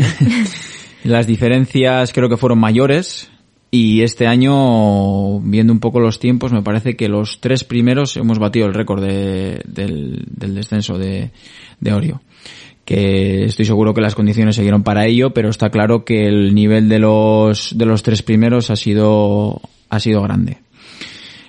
[1.05, 3.31] Las diferencias creo que fueron mayores
[3.75, 8.39] y este año, viendo un poco los tiempos, me parece que los tres primeros hemos
[8.39, 11.33] batido el récord de- del, descenso de,
[11.81, 12.23] de Orio.
[12.85, 16.89] Que estoy seguro que las condiciones siguieron para ello, pero está claro que el nivel
[16.89, 19.61] de los, de los tres primeros ha sido,
[19.91, 20.59] ha sido grande.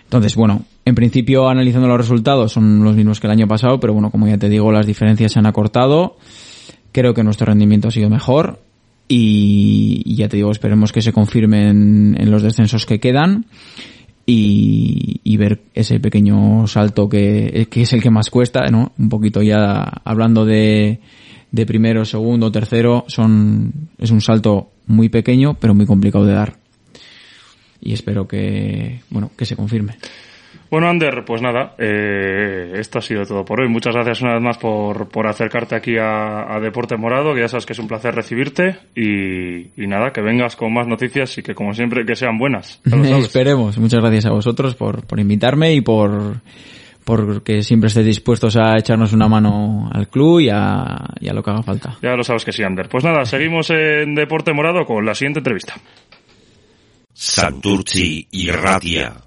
[0.05, 3.93] Entonces, bueno, en principio analizando los resultados son los mismos que el año pasado, pero
[3.93, 6.17] bueno, como ya te digo, las diferencias se han acortado.
[6.91, 8.61] Creo que nuestro rendimiento ha sido mejor
[9.07, 13.45] y, ya te digo, esperemos que se confirmen en los descensos que quedan
[14.25, 18.93] y, y ver ese pequeño salto que, que es el que más cuesta, ¿no?
[18.97, 20.99] Un poquito ya hablando de,
[21.51, 26.57] de primero, segundo, tercero, son, es un salto muy pequeño, pero muy complicado de dar.
[27.81, 29.95] Y espero que, bueno, que se confirme.
[30.69, 33.69] Bueno, Ander, pues nada, eh, esto ha sido todo por hoy.
[33.69, 37.47] Muchas gracias una vez más por, por acercarte aquí a, a Deporte Morado, que ya
[37.47, 38.77] sabes que es un placer recibirte.
[38.95, 42.81] Y, y nada, que vengas con más noticias y que, como siempre, que sean buenas.
[42.85, 43.77] Esperemos.
[43.77, 46.41] Muchas gracias a vosotros por, por invitarme y por,
[47.03, 51.33] por que siempre estéis dispuestos a echarnos una mano al club y a, y a
[51.33, 51.97] lo que haga falta.
[52.01, 52.89] Ya lo sabes que sí, Ander.
[52.89, 55.75] Pues nada, seguimos en Deporte Morado con la siguiente entrevista.
[57.13, 59.24] Santurci y Ratia.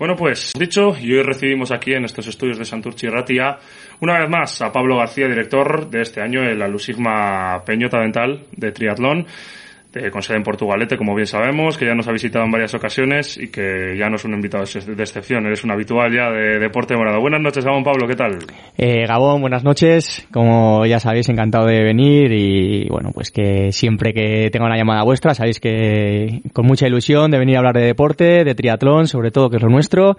[0.00, 3.58] Bueno, pues dicho, y hoy recibimos aquí en estos estudios de Santurchi Ratia
[4.00, 8.46] una vez más a Pablo García, director de este año en la Lusigma Peñota Dental
[8.56, 9.26] de Triatlón,
[9.92, 12.74] de, con sede en Portugalete, como bien sabemos, que ya nos ha visitado en varias
[12.74, 16.58] ocasiones y que ya no es un invitado de excepción, eres un habitual ya de
[16.58, 17.20] Deporte Morado.
[17.20, 18.38] Buenas noches, Gabón Pablo, ¿qué tal?
[18.78, 20.26] Eh, Gabón, buenas noches.
[20.32, 25.02] Como ya sabéis, encantado de venir y bueno, pues que siempre que tenga una llamada
[25.02, 29.30] vuestra, sabéis que con mucha ilusión de venir a hablar de deporte, de triatlón, sobre
[29.30, 30.16] todo que es lo nuestro.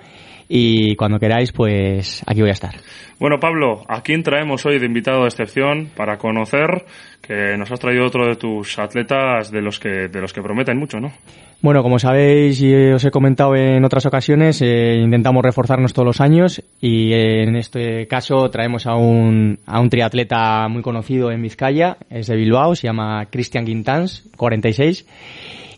[0.54, 2.76] Y cuando queráis, pues aquí voy a estar.
[3.20, 6.84] Bueno, Pablo, ¿a quién traemos hoy de invitado de excepción para conocer
[7.22, 10.78] que nos has traído otro de tus atletas de los que, de los que prometen
[10.78, 11.14] mucho, ¿no?
[11.62, 16.20] Bueno, como sabéis y os he comentado en otras ocasiones, eh, intentamos reforzarnos todos los
[16.20, 21.44] años y eh, en este caso traemos a un, a un triatleta muy conocido en
[21.44, 25.08] Vizcaya, es de Bilbao, se llama Cristian Quintans, 46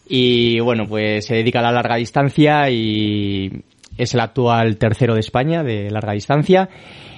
[0.10, 3.52] y bueno, pues se dedica a la larga distancia y
[3.98, 6.70] es el actual tercero de España de larga distancia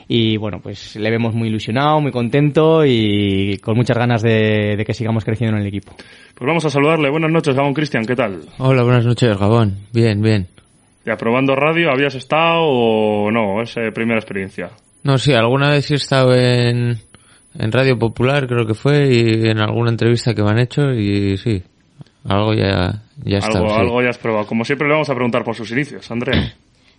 [0.08, 4.86] y bueno, pues le vemos muy ilusionado, muy contento y con muchas ganas de, de
[4.86, 5.96] que sigamos creciendo en el equipo.
[6.36, 7.10] Pues vamos a saludarle.
[7.10, 8.42] Buenas noches, Gabón Cristian, ¿qué tal?
[8.60, 9.78] Hola, buenas noches, Gabón.
[9.94, 10.48] Bien, bien.
[11.06, 13.62] ¿Ya probando radio habías estado o no?
[13.62, 14.70] Es eh, primera experiencia.
[15.04, 16.98] No, sí, alguna vez sí he estado en,
[17.58, 21.38] en Radio Popular, creo que fue, y en alguna entrevista que me han hecho, y
[21.38, 21.62] sí,
[22.28, 23.60] algo ya, ya está.
[23.60, 23.76] Algo, sí.
[23.80, 24.48] algo ya has probado.
[24.48, 26.56] Como siempre le vamos a preguntar por sus inicios, Andrea.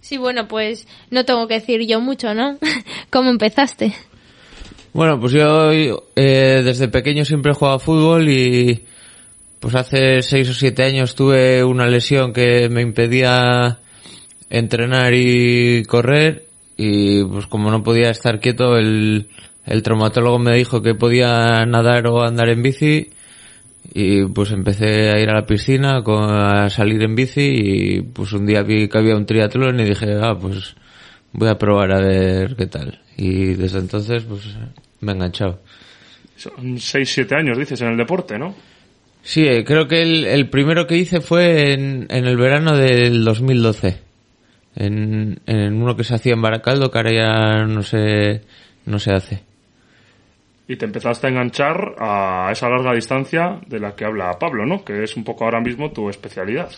[0.07, 2.59] Sí, bueno, pues no tengo que decir yo mucho, ¿no?
[3.11, 3.93] ¿Cómo empezaste?
[4.93, 5.73] Bueno, pues yo
[6.15, 8.85] eh, desde pequeño siempre he jugado fútbol y
[9.59, 13.81] pues hace seis o siete años tuve una lesión que me impedía
[14.49, 19.27] entrenar y correr y pues como no podía estar quieto el,
[19.65, 23.11] el traumatólogo me dijo que podía nadar o andar en bici
[23.93, 28.47] y pues empecé a ir a la piscina a salir en bici y pues un
[28.47, 30.75] día vi que había un triatlón y dije ah pues
[31.33, 34.57] voy a probar a ver qué tal y desde entonces pues
[35.01, 35.61] me he enganchado
[36.37, 38.55] Son 6-7 años, dices, en el deporte, ¿no?
[39.23, 43.25] Sí, eh, creo que el, el primero que hice fue en, en el verano del
[43.25, 43.99] 2012.
[44.77, 48.43] En, en uno que se hacía en Baracaldo, que ahora ya no se,
[48.85, 49.43] no se hace.
[50.69, 54.85] Y te empezaste a enganchar a esa larga distancia de la que habla Pablo, ¿no?
[54.85, 56.71] Que es un poco ahora mismo tu especialidad.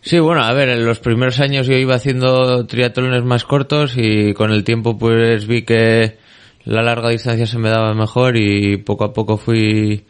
[0.00, 4.34] Sí, bueno, a ver, en los primeros años yo iba haciendo triatlones más cortos y
[4.34, 6.18] con el tiempo pues vi que
[6.64, 10.04] la larga distancia se me daba mejor y poco a poco fui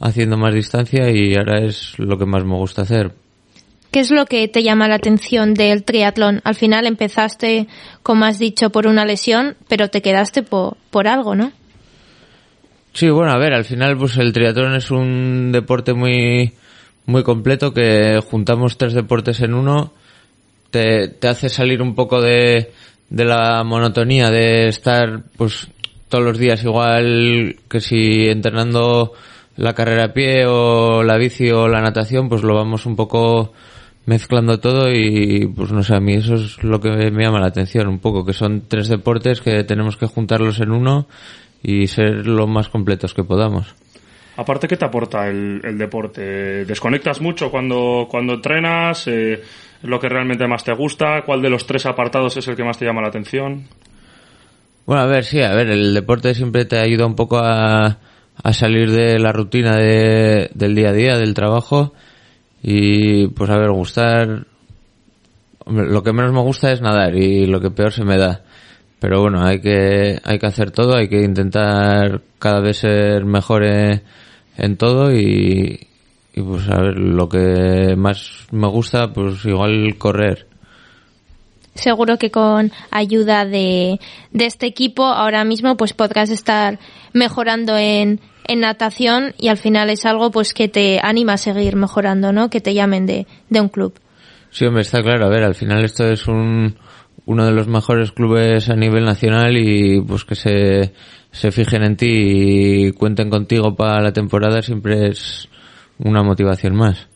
[0.00, 3.12] haciendo más distancia y ahora es lo que más me gusta hacer.
[3.90, 6.42] ¿Qué es lo que te llama la atención del triatlón?
[6.44, 7.68] Al final empezaste,
[8.02, 11.52] como has dicho, por una lesión, pero te quedaste por, por algo, ¿no?
[12.92, 16.52] Sí, bueno, a ver, al final pues el triatlón es un deporte muy
[17.06, 19.92] muy completo que juntamos tres deportes en uno.
[20.70, 22.70] Te, te hace salir un poco de,
[23.08, 25.68] de la monotonía de estar pues
[26.08, 29.14] todos los días igual que si entrenando
[29.56, 33.52] la carrera a pie o la bici o la natación, pues lo vamos un poco
[34.06, 37.48] mezclando todo y pues no sé, a mí eso es lo que me llama la
[37.48, 41.06] atención un poco, que son tres deportes que tenemos que juntarlos en uno
[41.62, 43.74] y ser lo más completos que podamos.
[44.36, 46.64] Aparte, ¿qué te aporta el, el deporte?
[46.64, 49.08] ¿Desconectas mucho cuando, cuando entrenas?
[49.08, 49.42] Eh,
[49.82, 51.22] ¿Lo que realmente más te gusta?
[51.26, 53.64] ¿Cuál de los tres apartados es el que más te llama la atención?
[54.86, 57.98] Bueno, a ver, sí, a ver, el deporte siempre te ayuda un poco a,
[58.42, 61.92] a salir de la rutina de, del día a día, del trabajo
[62.62, 64.46] y pues a ver, gustar...
[65.64, 68.42] hombre, Lo que menos me gusta es nadar y lo que peor se me da.
[69.00, 73.64] Pero bueno, hay que, hay que hacer todo, hay que intentar cada vez ser mejor
[73.64, 74.02] en,
[74.56, 75.86] en todo y,
[76.34, 80.48] y pues a ver, lo que más me gusta, pues igual correr.
[81.74, 84.00] Seguro que con ayuda de,
[84.32, 86.80] de este equipo ahora mismo pues podrás estar
[87.12, 91.76] mejorando en, en natación y al final es algo pues que te anima a seguir
[91.76, 92.50] mejorando, ¿no?
[92.50, 93.94] Que te llamen de, de un club.
[94.50, 95.26] Sí, hombre, está claro.
[95.26, 96.74] A ver, al final esto es un,
[97.28, 100.94] uno de los mejores clubes a nivel nacional y pues que se,
[101.30, 105.46] se fijen en ti y cuenten contigo para la temporada siempre es
[105.98, 107.07] una motivación más.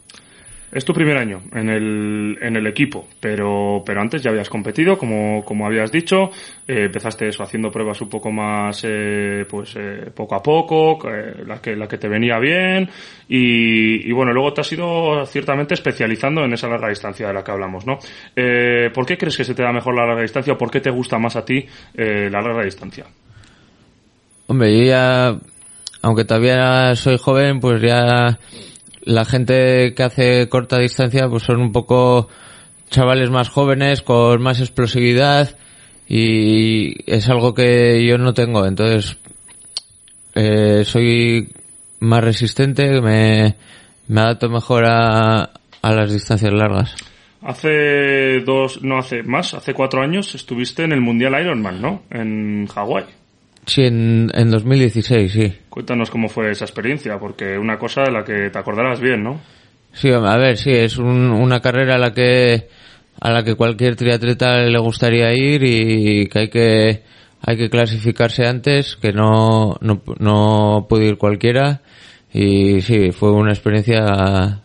[0.72, 4.96] Es tu primer año en el, en el equipo, pero, pero antes ya habías competido,
[4.96, 6.30] como, como habías dicho.
[6.66, 11.44] Eh, empezaste eso haciendo pruebas un poco más, eh, pues, eh, poco a poco, eh,
[11.46, 12.88] la que, la que te venía bien.
[13.28, 17.50] Y, bueno, luego te has ido ciertamente especializando en esa larga distancia de la que
[17.50, 17.98] hablamos, ¿no?
[18.34, 20.80] Eh, ¿Por qué crees que se te da mejor la larga distancia o por qué
[20.80, 23.04] te gusta más a ti la larga distancia?
[24.46, 25.36] Hombre, yo ya,
[26.00, 28.38] aunque todavía soy joven, pues ya
[29.04, 32.28] la gente que hace corta distancia pues son un poco
[32.90, 35.56] chavales más jóvenes con más explosividad
[36.08, 39.18] y es algo que yo no tengo entonces
[40.34, 41.52] eh, soy
[42.00, 43.56] más resistente me,
[44.08, 45.50] me adapto mejor a,
[45.82, 46.94] a las distancias largas
[47.42, 52.02] Hace dos, no hace más, hace cuatro años estuviste en el Mundial Ironman, ¿no?
[52.08, 53.04] En Hawái.
[53.66, 58.24] Sí en, en 2016 sí Cuéntanos cómo fue esa experiencia, porque una cosa de la
[58.24, 59.40] que te acordarás bien, ¿no?
[59.94, 62.68] Sí, a ver, sí, es un- una carrera a la que
[63.20, 67.02] a la que cualquier triatleta le gustaría ir y que hay que
[67.44, 71.82] hay que clasificarse antes, que no no, no puede ir cualquiera
[72.32, 74.62] y sí, fue una experiencia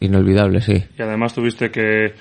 [0.00, 0.84] inolvidable, sí.
[0.98, 2.14] Y además tuviste que,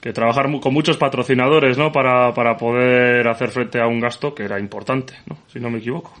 [0.00, 1.92] que trabajar mu- con muchos patrocinadores, ¿no?
[1.92, 5.36] Para, para poder hacer frente a un gasto que era importante, ¿no?
[5.52, 6.12] Si no me equivoco.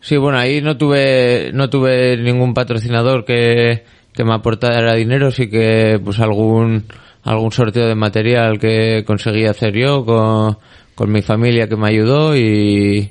[0.00, 5.48] Sí, bueno, ahí no tuve no tuve ningún patrocinador que, que me aportara dinero, sí
[5.50, 6.84] que pues algún
[7.24, 10.58] algún sorteo de material que conseguí hacer yo con,
[10.94, 13.10] con mi familia que me ayudó y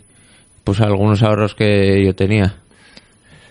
[0.63, 2.55] pues algunos ahorros que yo tenía.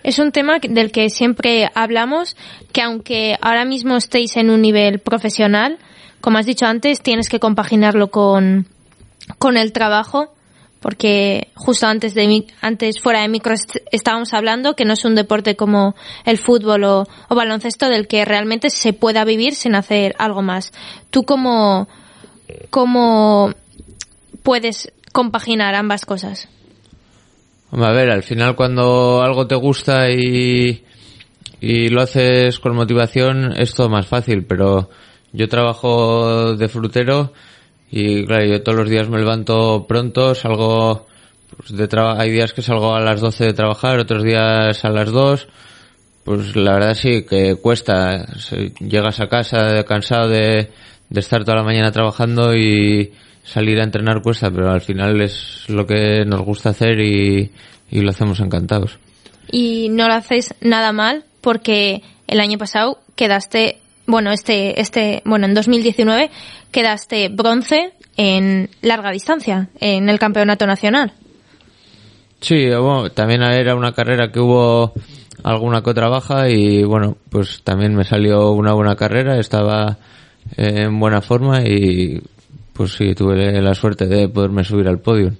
[0.03, 2.35] Es un tema que- del que siempre hablamos,
[2.73, 5.77] que aunque ahora mismo estéis en un nivel profesional,
[6.25, 8.65] como has dicho antes, tienes que compaginarlo con,
[9.37, 10.33] con el trabajo,
[10.79, 15.13] porque justo antes de antes fuera de micro est- estábamos hablando que no es un
[15.13, 15.93] deporte como
[16.25, 20.73] el fútbol o, baloncesto del que realmente se pueda vivir sin hacer algo más.
[21.11, 21.87] ¿Tú cómo,
[22.71, 23.53] cómo
[24.41, 26.49] puedes compaginar ambas cosas?
[27.71, 30.83] A ver, al final cuando algo te gusta y,
[31.61, 34.89] y lo haces con motivación es todo más fácil, pero
[35.35, 37.33] yo trabajo de frutero
[37.91, 41.05] y claro, yo todos los días me levanto pronto, salgo
[41.57, 44.89] pues, de traba- hay días que salgo a las 12 de trabajar, otros días a
[44.89, 45.47] las 2,
[46.23, 48.25] pues la verdad sí que cuesta,
[48.79, 50.71] llegas a casa cansado de,
[51.09, 55.65] de estar toda la mañana trabajando y salir a entrenar cuesta, pero al final es
[55.69, 57.51] lo que nos gusta hacer y,
[57.91, 58.97] y lo hacemos encantados.
[59.51, 65.45] y no lo hacéis nada mal porque el año pasado quedaste, bueno, este, este, bueno,
[65.45, 66.29] en 2019
[66.71, 71.13] quedaste bronce en larga distancia en el campeonato nacional.
[72.39, 74.93] Sí, bueno, también era una carrera que hubo
[75.43, 79.97] alguna que otra baja y bueno, pues también me salió una buena carrera, estaba
[80.57, 82.21] en buena forma y
[82.73, 85.31] pues sí, tuve la suerte de poderme subir al podio.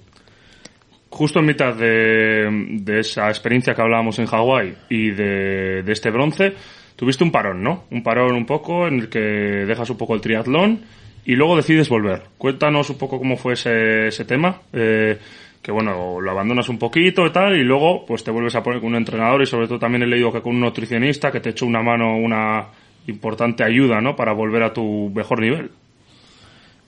[1.10, 2.48] Justo en mitad de,
[2.82, 6.54] de esa experiencia que hablábamos en Hawái y de, de este bronce,
[6.96, 7.84] tuviste un parón, ¿no?
[7.90, 10.80] Un parón un poco en el que dejas un poco el triatlón
[11.24, 12.22] y luego decides volver.
[12.38, 14.60] Cuéntanos un poco cómo fue ese, tema.
[14.72, 15.18] eh,
[15.66, 18.78] que bueno, lo abandonas un poquito y tal, y luego pues te vuelves a poner
[18.78, 21.50] con un entrenador y sobre todo también he leído que con un nutricionista que te
[21.50, 22.66] echó una mano, una
[23.08, 24.14] importante ayuda, ¿no?
[24.14, 25.72] Para volver a tu mejor nivel.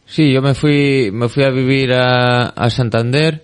[0.07, 3.43] Sí, yo me fui, me fui a vivir a, a Santander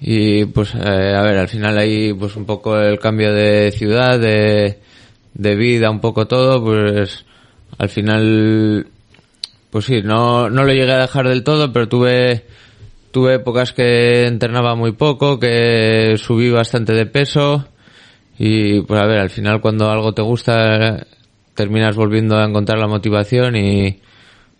[0.00, 4.18] y pues eh, a ver, al final ahí pues un poco el cambio de ciudad,
[4.18, 4.78] de,
[5.38, 7.24] de vida, un poco todo, pues
[7.78, 8.86] al final,
[9.70, 12.44] pues sí, no, no lo llegué a dejar del todo, pero tuve,
[13.12, 17.66] tuve épocas que entrenaba muy poco, que subí bastante de peso
[18.38, 21.06] y pues a ver, al final cuando algo te gusta
[21.54, 24.00] terminas volviendo a encontrar la motivación y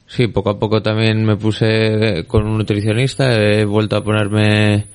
[0.06, 4.86] sí, poco a poco también me puse con un nutricionista, he vuelto a ponerme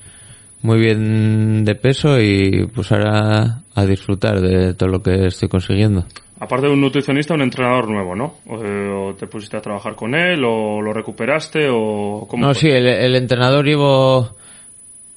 [0.64, 6.06] muy bien de peso y pues ahora a disfrutar de todo lo que estoy consiguiendo.
[6.40, 8.36] Aparte de un nutricionista, un entrenador nuevo, ¿no?
[8.48, 12.54] O, eh, o te pusiste a trabajar con él, o lo recuperaste, o cómo No,
[12.54, 12.60] fue?
[12.62, 14.36] sí, el, el entrenador llevo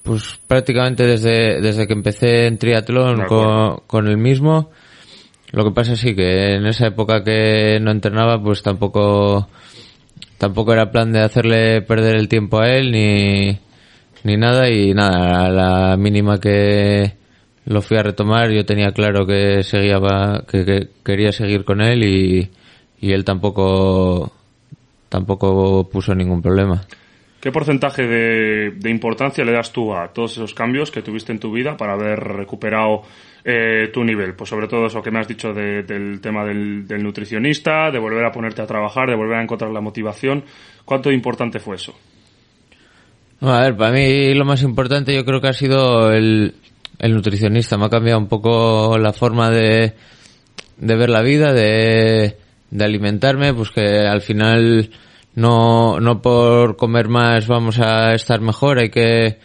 [0.03, 4.69] pues prácticamente desde, desde que empecé en triatlón con, con el mismo.
[5.53, 9.47] Lo que pasa sí que en esa época que no entrenaba pues tampoco
[10.37, 13.57] tampoco era plan de hacerle perder el tiempo a él ni,
[14.24, 17.13] ni nada y nada, a la mínima que
[17.65, 19.99] lo fui a retomar yo tenía claro que seguía
[20.49, 22.49] que, que quería seguir con él y,
[23.01, 24.32] y él tampoco
[25.09, 26.82] tampoco puso ningún problema.
[27.39, 31.51] ¿Qué porcentaje de, importancia le das tú a todos esos cambios que tuviste en tu
[31.51, 33.03] vida para haber recuperado
[33.45, 34.34] eh, tu nivel?
[34.34, 38.26] Pues sobre todo eso que me has dicho de- del tema del nutricionista, de volver
[38.26, 40.43] a ponerte a trabajar, de volver a encontrar la motivación.
[40.84, 41.93] ¿Cuánto importante fue eso?
[43.41, 46.55] A ver, para mí lo más importante yo creo que ha sido el,
[46.99, 47.77] el nutricionista.
[47.77, 49.93] Me ha cambiado un poco la forma de,
[50.77, 52.38] de ver la vida, de,
[52.71, 54.89] de alimentarme, pues que al final
[55.35, 59.38] no, no por comer más vamos a estar mejor, hay que,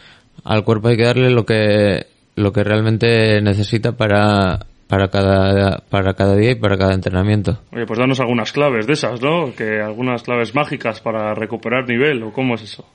[0.45, 6.15] al cuerpo hay que darle lo que, lo que realmente necesita para, para cada, para
[6.15, 7.59] cada día y para cada entrenamiento.
[7.73, 9.55] Oye, pues danos algunas claves de esas, ¿no?
[9.55, 12.87] Que algunas claves mágicas para recuperar nivel, ¿o cómo es eso?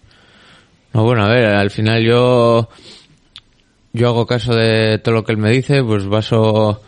[0.93, 2.69] No, bueno, a ver, al final yo
[3.93, 6.81] yo hago caso de todo lo que él me dice, pues baso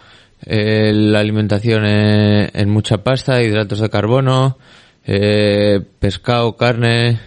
[0.45, 4.57] eh, la alimentación en, en mucha pasta, hidratos de carbono,
[5.05, 7.19] eh, pescado, carne,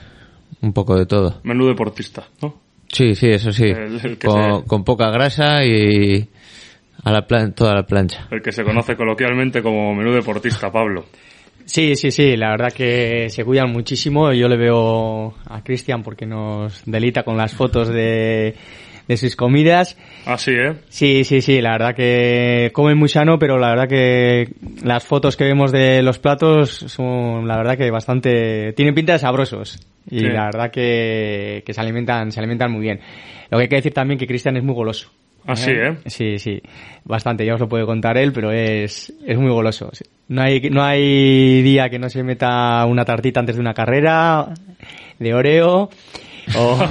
[0.60, 1.40] un poco de todo.
[1.42, 2.60] Menú deportista, ¿no?
[2.88, 6.28] Sí, sí, eso sí, El- el que con, se- con poca grasa y
[7.04, 8.28] a la plan- toda la plancha.
[8.30, 11.06] El que se conoce coloquialmente como menú deportista, Pablo.
[11.64, 14.32] Sí, sí, sí, la verdad que se cuidan muchísimo.
[14.32, 18.54] Yo le veo a Cristian porque nos delita con las fotos de,
[19.08, 19.96] de sus comidas.
[20.26, 20.74] Así, ¿eh?
[20.88, 24.48] Sí, sí, sí, la verdad que comen muy sano, pero la verdad que
[24.84, 29.18] las fotos que vemos de los platos son, la verdad que bastante, tienen pinta de
[29.18, 29.78] sabrosos.
[30.10, 30.26] Y Sí.
[30.26, 33.00] la verdad que, que se alimentan, se alimentan muy bien.
[33.50, 35.10] Lo que hay que decir también que Cristian es muy goloso.
[35.46, 35.96] Ah, sí, ¿eh?
[36.06, 36.62] Sí, sí,
[37.04, 39.90] bastante, ya os lo puede contar él, pero es, es muy goloso.
[40.28, 44.48] No hay, no hay día que no se meta una tartita antes de una carrera,
[45.18, 45.90] de Oreo,
[46.56, 46.84] o,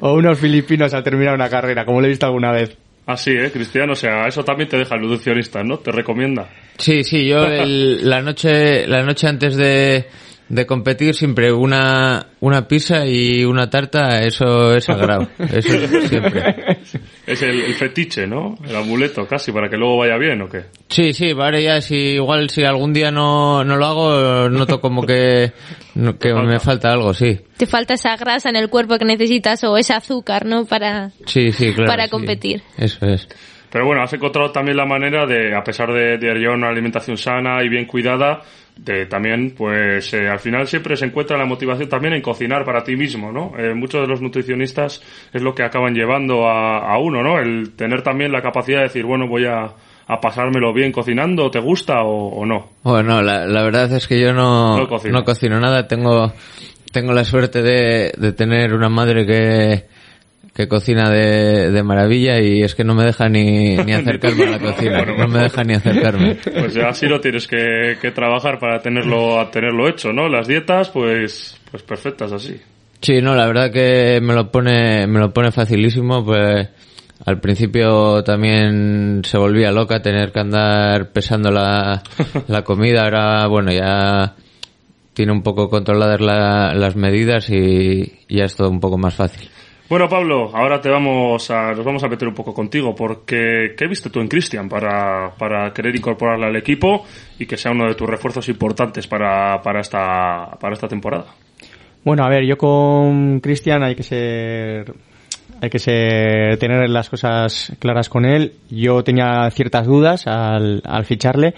[0.00, 2.76] o unos filipinos al terminar una carrera, como lo he visto alguna vez.
[3.06, 3.92] Así, ¿eh, Cristiano?
[3.92, 5.78] O sea, eso también te deja el nutricionista, ¿no?
[5.78, 6.48] Te recomienda.
[6.78, 10.06] Sí, sí, yo el- la noche la noche antes de,
[10.48, 16.78] de competir siempre una una pizza y una tarta, eso es sagrado, eso es siempre.
[17.26, 18.54] Es el, el fetiche, ¿no?
[18.68, 20.64] El amuleto, casi, para que luego vaya bien, ¿o qué?
[20.88, 25.06] Sí, sí, vale, ya si igual si algún día no, no lo hago, noto como
[25.06, 25.52] que,
[25.94, 27.40] no- que me falta algo, sí.
[27.56, 30.66] Te falta esa grasa en el cuerpo que necesitas o ese azúcar, ¿no?
[30.66, 31.88] Para, Sí, sí, claro.
[31.90, 32.10] para sí.
[32.10, 32.62] competir.
[32.76, 33.26] Eso es.
[33.70, 37.16] Pero bueno, has encontrado también la manera de, a pesar de, de llevar una alimentación
[37.16, 38.42] sana y bien cuidada,
[38.76, 42.82] de también, pues eh, al final siempre se encuentra la motivación también en cocinar para
[42.82, 43.52] ti mismo, ¿no?
[43.56, 45.00] Eh, muchos de los nutricionistas
[45.32, 47.38] es lo que acaban llevando a, a uno, ¿no?
[47.38, 49.72] El tener también la capacidad de decir, bueno, voy a,
[50.06, 52.70] a pasármelo bien cocinando, ¿te gusta o, o no?
[52.82, 55.20] Bueno, la, la verdad es que yo no, No cocinas.
[55.20, 55.86] no cocino nada.
[55.86, 56.32] Tengo,
[56.92, 59.84] tengo la suerte de, de tener una madre que,
[60.54, 64.50] que cocina de, de maravilla y es que no me deja ni, ni acercarme a
[64.50, 65.04] la cocina.
[65.04, 66.36] No me deja ni acercarme.
[66.36, 70.28] Pues ya así lo tienes que, que trabajar para tenerlo, a tenerlo hecho, ¿no?
[70.28, 72.60] Las dietas, pues, pues perfectas así.
[73.00, 76.68] Sí, no, la verdad que me lo pone, me lo pone facilísimo, pues
[77.26, 82.02] al principio también se volvía loca tener que andar pesando la,
[82.48, 84.34] la comida, ahora bueno ya
[85.14, 89.14] tiene un poco controladas la- las medidas y y ya es todo un poco más
[89.14, 89.48] fácil.
[89.86, 93.86] Bueno, Pablo, ahora te vamos a, nos vamos a meter un poco contigo, porque ¿qué
[93.86, 97.04] viste tú en Cristian para, para querer incorporarle al equipo
[97.38, 101.26] y que sea uno de tus refuerzos importantes para, para, esta, para esta temporada?
[102.02, 104.94] Bueno, a ver, yo con Cristian hay que ser
[105.60, 108.54] hay que ser, tener las cosas claras con él.
[108.70, 111.54] Yo tenía ciertas dudas al, al ficharle,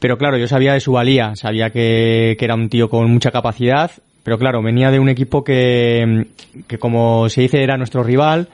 [0.00, 3.30] pero claro, yo sabía de su valía, sabía que, que era un tío con mucha
[3.30, 3.90] capacidad,
[4.22, 6.26] pero claro, venía de un equipo que,
[6.66, 8.48] que como se dice era nuestro rival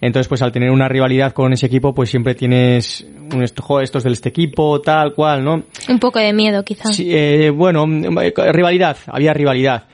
[0.00, 3.80] Entonces, pues al tener una rivalidad con ese equipo, pues siempre tienes un esto, "Jo,
[3.80, 5.62] estos del este equipo, tal cual, ¿no?
[5.88, 6.92] Un poco de miedo, quizá.
[6.92, 7.84] Sí, eh, bueno,
[8.20, 9.84] eh, rivalidad, había rivalidad.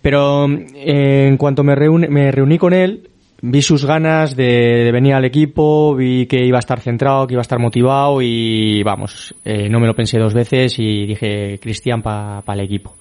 [0.00, 1.74] Pero eh, en cuanto me,
[2.08, 3.10] me reuní con él,
[3.42, 7.34] vi sus ganas de, de venir al equipo, vi que iba a estar centrado, que
[7.34, 11.58] iba a estar motivado y vamos, eh, no me lo pensé dos veces y dije
[11.60, 12.94] Cristian para el equipo.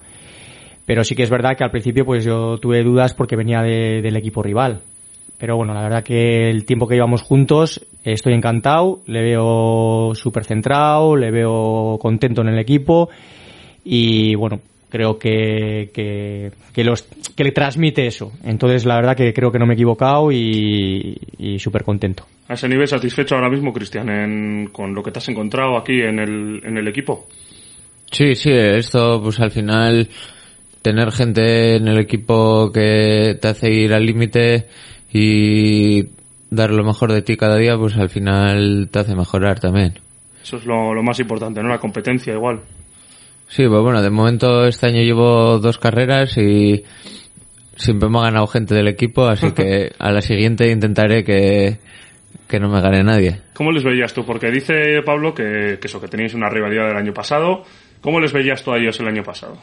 [0.89, 4.01] Pero sí que es verdad que al principio pues yo tuve dudas porque venía de-
[4.01, 4.81] del equipo rival.
[5.37, 10.45] Pero bueno, la verdad que el tiempo que llevamos juntos estoy encantado, le veo súper
[10.45, 13.07] centrado, le veo contento en el equipo
[13.85, 17.03] y bueno, creo que, que, que, los,
[17.35, 18.31] que le transmite eso.
[18.43, 22.25] Entonces la verdad que creo que no me he equivocado y, y súper contento.
[22.47, 26.01] A ese nivel satisfecho ahora mismo, Cristian, en- con lo que te has encontrado aquí
[26.01, 27.27] en el, en el equipo.
[28.11, 30.09] Sí, sí, esto pues al final
[30.81, 34.67] tener gente en el equipo que te hace ir al límite
[35.11, 36.07] y
[36.49, 39.99] dar lo mejor de ti cada día, pues al final te hace mejorar también.
[40.41, 41.69] Eso es lo, lo más importante, ¿no?
[41.69, 42.61] La competencia igual.
[43.47, 46.83] Sí, pues bueno, de momento este año llevo dos carreras y
[47.75, 51.79] siempre me ha ganado gente del equipo, así que a la siguiente intentaré que,
[52.47, 53.41] que no me gane nadie.
[53.53, 54.25] ¿Cómo les veías tú?
[54.25, 57.63] Porque dice Pablo que, que eso, que teníais una rivalidad del año pasado.
[58.01, 59.57] ¿Cómo les veías tú a ellos el año pasado?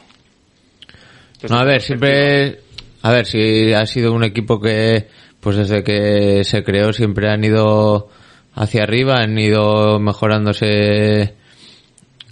[1.49, 2.61] A ver, siempre,
[3.01, 5.07] a ver, si ha sido un equipo que,
[5.39, 8.09] pues desde que se creó siempre han ido
[8.55, 11.35] hacia arriba, han ido mejorándose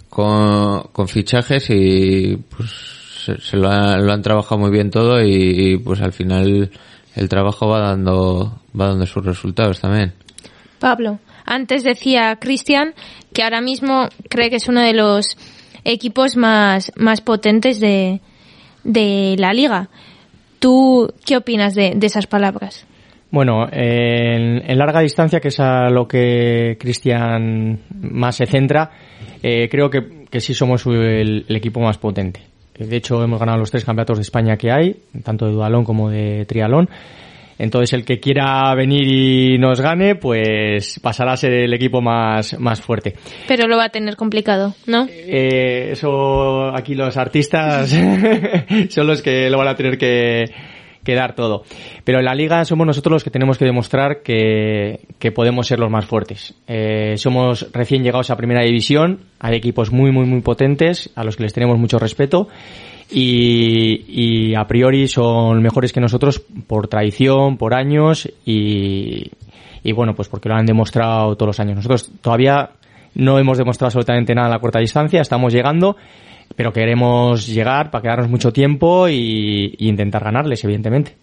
[0.08, 2.70] con, fichajes y pues
[3.24, 6.70] se, se lo, ha- lo han trabajado muy bien todo y, y, pues al final
[7.14, 10.12] el trabajo va dando, va dando sus resultados también.
[10.78, 12.94] Pablo, antes decía Cristian
[13.32, 15.36] que ahora mismo cree que es uno de los
[15.84, 18.20] equipos más, más potentes de,
[18.86, 19.88] de la liga.
[20.58, 22.86] ¿Tú qué opinas de, de esas palabras?
[23.30, 28.90] Bueno, en, larga distancia, que es a lo que Cristian más se centra,
[29.42, 32.40] eh, creo que, que sí somos el, el equipo más potente.
[32.78, 36.10] De hecho, hemos ganado los tres campeonatos de España que hay, tanto de dualón como
[36.10, 36.88] de trialón.
[37.58, 42.58] Entonces, el que quiera venir y nos gane, pues pasará a ser el equipo más,
[42.58, 43.14] más fuerte.
[43.48, 45.06] Pero lo va a tener complicado, ¿no?
[45.08, 47.90] Eh, eso aquí los artistas
[48.90, 50.44] son los que lo van a tener que,
[51.06, 51.62] que dar todo.
[52.04, 55.78] Pero en la liga somos nosotros los que tenemos que demostrar que, que podemos ser
[55.78, 56.54] los más fuertes.
[56.66, 61.36] Eh, somos recién llegados a primera división, hay equipos muy, muy, muy potentes a los
[61.36, 62.48] que les tenemos mucho respeto.
[63.10, 69.30] Y, y a priori son mejores que nosotros por tradición, por años y,
[69.84, 71.76] y bueno, pues porque lo han demostrado todos los años.
[71.76, 72.70] Nosotros todavía
[73.14, 75.96] no hemos demostrado absolutamente nada en la corta distancia, estamos llegando,
[76.56, 81.16] pero queremos llegar para quedarnos mucho tiempo y, y intentar ganarles, evidentemente.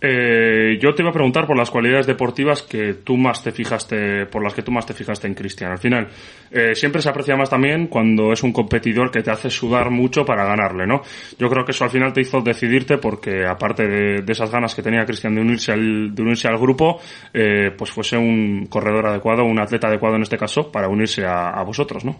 [0.00, 4.26] Eh, yo te iba a preguntar por las cualidades deportivas que tú más te fijaste,
[4.26, 5.72] por las que tú más te fijaste en Cristian.
[5.72, 6.08] Al final,
[6.50, 10.24] eh, siempre se aprecia más también cuando es un competidor que te hace sudar mucho
[10.24, 11.02] para ganarle, ¿no?
[11.38, 14.82] Yo creo que eso al final te hizo decidirte porque aparte de, esas ganas que
[14.82, 17.00] tenía Cristian de unirse al, de unirse al grupo,
[17.32, 21.62] eh, pues fuese un corredor adecuado, un atleta adecuado en este caso para unirse a,
[21.66, 22.16] vosotros, ¿no?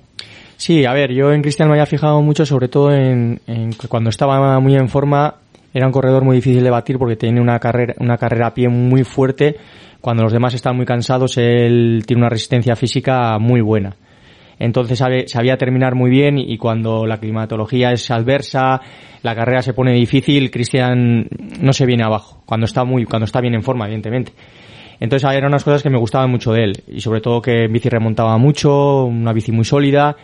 [0.57, 4.09] Sí, a ver, yo en Cristian me había fijado mucho, sobre todo en, en cuando
[4.09, 5.35] estaba muy en forma,
[5.77, 8.67] era un corredor muy difícil de batir porque tiene una carrera, una carrera a pie
[8.71, 9.57] muy fuerte.
[10.01, 13.95] Cuando los demás están muy cansados, él tiene una resistencia física muy buena.
[14.59, 18.81] Entonces sabe- sabía terminar muy bien y, cuando la climatología es adversa,
[19.23, 21.29] la carrera se pone difícil, Cristian
[21.61, 22.43] no se viene abajo.
[22.47, 24.33] Cuando está muy, cuando está bien en forma, evidentemente.
[24.99, 27.73] Entonces eran unas cosas que me gustaban mucho de él y sobre todo que en
[27.75, 30.17] bici remontaba mucho, una bici muy sólida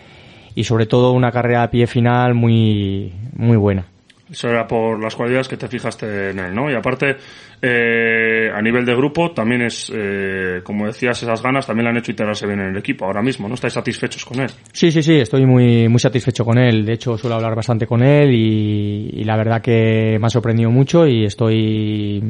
[0.55, 3.92] y sobre todo una carrera a pie final muy muy buena.
[4.33, 6.71] Eso era por las cualidades que te fijaste en él, ¿no?
[6.71, 7.17] Y aparte,
[7.61, 11.97] eh, a nivel de grupo, también es, eh, como decías, esas ganas también le han
[11.99, 13.55] hecho integrarse bien en el equipo ahora mismo, ¿no?
[13.55, 14.51] ¿Estáis satisfechos con él?
[14.73, 16.87] Sí, sí, sí, estoy muy muy satisfecho con él.
[16.87, 20.71] De hecho, suelo hablar bastante con él y, y la verdad que me ha sorprendido
[20.71, 22.23] mucho y estoy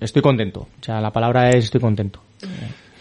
[0.00, 0.60] estoy contento.
[0.80, 2.20] O sea, la palabra es estoy contento.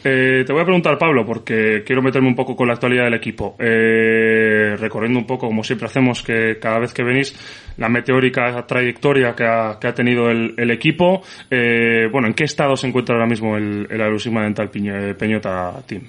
[0.04, 3.14] Eh, te voy a preguntar, Pablo, porque quiero meterme un poco con la actualidad del
[3.14, 3.56] equipo.
[3.60, 7.36] Eh, recorriendo un poco, como siempre hacemos, que cada vez que venís,
[7.78, 11.22] la meteórica trayectoria que ha, tenido el, equipo.
[11.50, 15.74] Eh, bueno, ¿en qué estado se encuentra ahora mismo el, el Aerosima Dental Piño- Peñota
[15.86, 16.04] Team?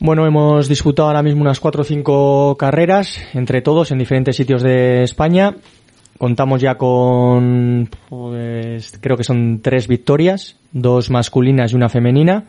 [0.00, 4.62] Bueno, hemos disputado ahora mismo unas cuatro o cinco carreras entre todos en diferentes sitios
[4.62, 5.54] de España.
[6.18, 12.44] Contamos ya con, pues, creo que son tres victorias, dos masculinas y una femenina,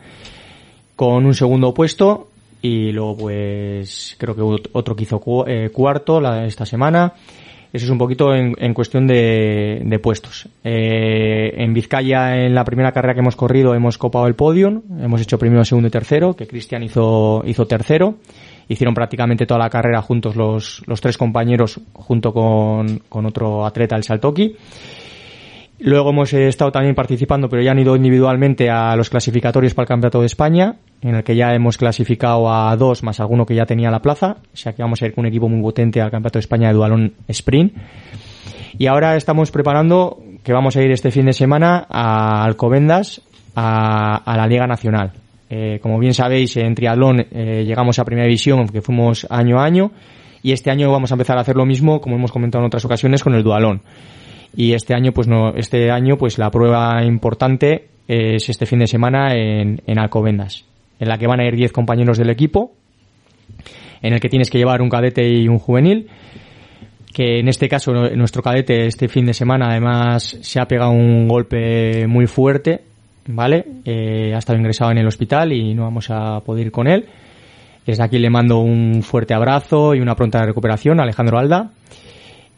[1.00, 2.28] con un segundo puesto
[2.62, 7.14] y luego, pues, creo que ot- otro que hizo cu- eh, cuarto la, esta semana.
[7.72, 10.50] Eso es un poquito en, en cuestión de, de puestos.
[10.62, 14.82] Eh, en Vizcaya, en la primera carrera que hemos corrido, hemos copado el podium.
[15.02, 18.16] Hemos hecho primero, segundo y tercero, que Cristian hizo, hizo tercero.
[18.68, 23.96] Hicieron prácticamente toda la carrera juntos los, los tres compañeros, junto con, con otro atleta,
[23.96, 24.54] el Saltoki.
[25.82, 29.84] Luego hemos eh, estado también participando, pero ya han ido individualmente a los clasificatorios para
[29.84, 33.56] el Campeonato de España, en el que ya hemos clasificado a dos más alguno que
[33.56, 34.38] ya tenía la plaza.
[34.54, 36.68] O sea que vamos a ir con un equipo muy potente al Campeonato de España
[36.68, 37.74] de Dualón Sprint.
[38.78, 43.22] Y ahora estamos preparando que vamos a ir este fin de semana a Alcobendas,
[43.56, 45.14] a, la Liga Nacional.
[45.50, 49.66] Eh, como bien sabéis, en triatlón eh, llegamos a Primera División, que fuimos año a
[49.66, 49.92] año,
[50.44, 52.84] y este año vamos a empezar a hacer lo mismo, como hemos comentado en otras
[52.84, 53.82] ocasiones, con el Dualón
[54.56, 58.88] y este año pues no este año pues la prueba importante es este fin de
[58.88, 60.66] semana en, en Alcobendas
[61.00, 62.72] en la que van a ir 10 compañeros del equipo
[64.02, 66.08] en el que tienes que llevar un cadete y un juvenil
[67.14, 71.28] que en este caso nuestro cadete este fin de semana además se ha pegado un
[71.28, 72.82] golpe muy fuerte
[73.28, 76.88] vale eh, ha estado ingresado en el hospital y no vamos a poder ir con
[76.88, 77.06] él.
[77.86, 81.72] Desde aquí le mando un fuerte abrazo y una pronta recuperación a Alejandro Alda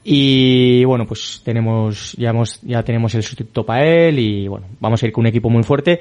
[0.04, 5.02] y bueno, pues tenemos, ya, hemos, ya tenemos el sustituto para él y bueno, vamos
[5.02, 6.00] a ir con un equipo muy fuerte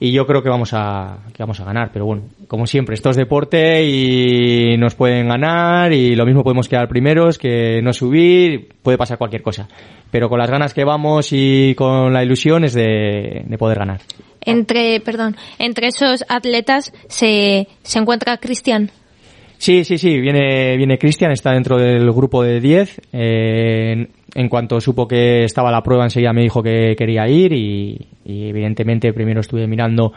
[0.00, 3.10] y yo creo que vamos a, que vamos a ganar, pero bueno, como siempre, esto
[3.10, 8.68] es deporte y nos pueden ganar y lo mismo podemos quedar primeros que no subir,
[8.82, 9.68] puede pasar cualquier cosa,
[10.10, 14.00] pero con las ganas que vamos y con la ilusión es de, de poder ganar.
[14.40, 18.90] Entre, perdón, entre esos atletas se, se encuentra Cristian.
[19.64, 23.00] Sí, sí, sí, viene, viene Cristian, está dentro del grupo de 10.
[23.14, 27.54] Eh, en, en cuanto supo que estaba la prueba, enseguida me dijo que quería ir
[27.54, 30.12] y, y evidentemente primero estuve mirando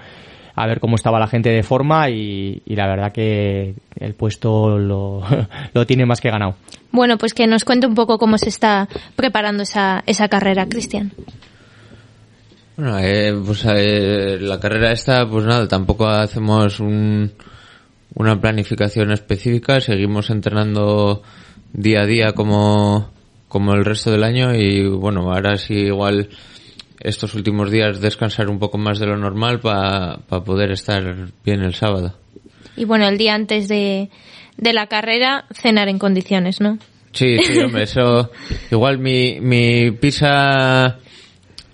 [0.53, 4.77] a ver cómo estaba la gente de forma y, y la verdad que el puesto
[4.77, 5.23] lo,
[5.73, 6.55] lo tiene más que ganado.
[6.91, 11.13] Bueno, pues que nos cuente un poco cómo se está preparando esa, esa carrera, Cristian.
[12.75, 17.31] Bueno, eh, pues eh, la carrera esta, pues nada, tampoco hacemos un,
[18.17, 21.21] una planificación específica, seguimos entrenando
[21.71, 23.11] día a día como,
[23.47, 26.29] como el resto del año y bueno, ahora sí igual
[26.99, 31.75] estos últimos días descansar un poco más de lo normal para poder estar bien el
[31.75, 32.15] sábado.
[32.75, 34.09] Y bueno, el día antes de,
[34.57, 36.79] de la carrera, cenar en condiciones, ¿no?
[37.11, 38.31] Sí, sí, hombre, eso.
[38.71, 40.97] Igual mi, mi pizza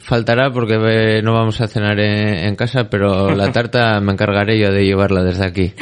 [0.03, 4.59] faltará porque eh, no vamos a cenar en, en casa, pero la tarta me encargaré
[4.59, 5.73] yo de llevarla desde aquí.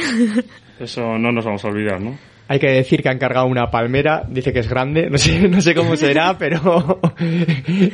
[0.78, 2.18] Eso no nos vamos a olvidar, ¿no?
[2.48, 5.60] Hay que decir que han cargado una palmera, dice que es grande, no sé, no
[5.60, 7.00] sé cómo será, pero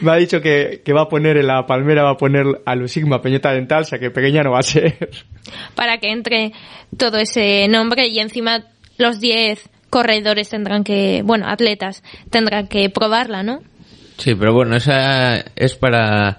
[0.02, 2.74] me ha dicho que, que va a poner en la palmera, va a poner a
[2.74, 5.10] Lusigma Peñeta Dental, o sea que pequeña no va a ser.
[5.74, 6.52] Para que entre
[6.96, 8.64] todo ese nombre y encima
[8.96, 13.60] los 10 corredores tendrán que, bueno, atletas tendrán que probarla, ¿no?
[14.18, 16.38] Sí, pero bueno, esa es para,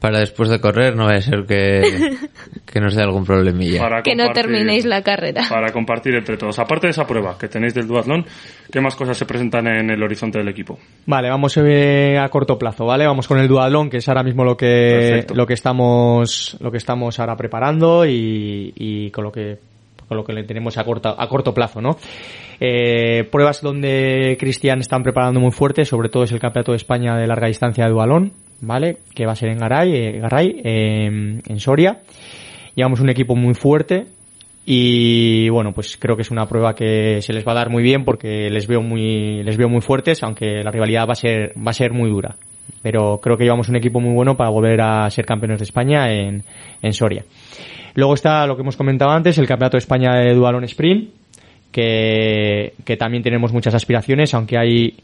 [0.00, 1.82] para después de correr, no vaya a ser que,
[2.64, 3.80] que nos dé algún problemilla.
[3.80, 5.42] Para Que no compartir- terminéis la carrera.
[5.48, 6.58] Para compartir entre todos.
[6.60, 8.24] Aparte de esa prueba que tenéis del duatlón,
[8.72, 10.78] ¿qué más cosas se presentan en el horizonte del equipo?
[11.06, 13.04] Vale, vamos eh, a corto plazo, ¿vale?
[13.06, 15.34] Vamos con el duatlón, que es ahora mismo lo que, Perfecto.
[15.34, 19.58] lo que estamos, lo que estamos ahora preparando y, y con lo que,
[20.08, 21.96] con lo que le tenemos a corto, a corto plazo, ¿no?
[22.58, 27.16] Eh, pruebas donde Cristian están preparando muy fuerte, sobre todo es el Campeonato de España
[27.16, 28.98] de larga distancia de dualón, ¿vale?
[29.14, 32.00] Que va a ser en Garay, eh, Garay, eh, en Soria.
[32.74, 34.06] Llevamos un equipo muy fuerte
[34.64, 37.82] y bueno, pues creo que es una prueba que se les va a dar muy
[37.82, 41.54] bien porque les veo muy, les veo muy fuertes, aunque la rivalidad va a ser,
[41.56, 42.36] va a ser muy dura.
[42.82, 46.12] Pero creo que llevamos un equipo muy bueno para volver a ser campeones de España
[46.12, 46.44] en,
[46.82, 47.24] en Soria.
[47.98, 51.10] Luego está lo que hemos comentado antes, el Campeonato de España de Dualón Sprint,
[51.72, 54.94] que, que también tenemos muchas aspiraciones, aunque hay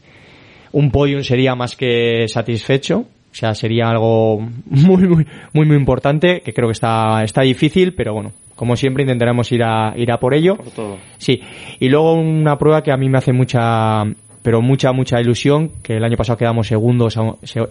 [0.71, 2.99] un podium sería más que satisfecho.
[2.99, 7.93] O sea, sería algo muy, muy, muy, muy importante, que creo que está, está difícil,
[7.93, 10.55] pero bueno, como siempre intentaremos ir a, ir a por ello.
[10.55, 10.97] Por todo.
[11.17, 11.41] Sí.
[11.81, 14.03] Y luego una prueba que a mí me hace mucha,
[14.41, 17.17] pero mucha, mucha ilusión, que el año pasado quedamos segundos,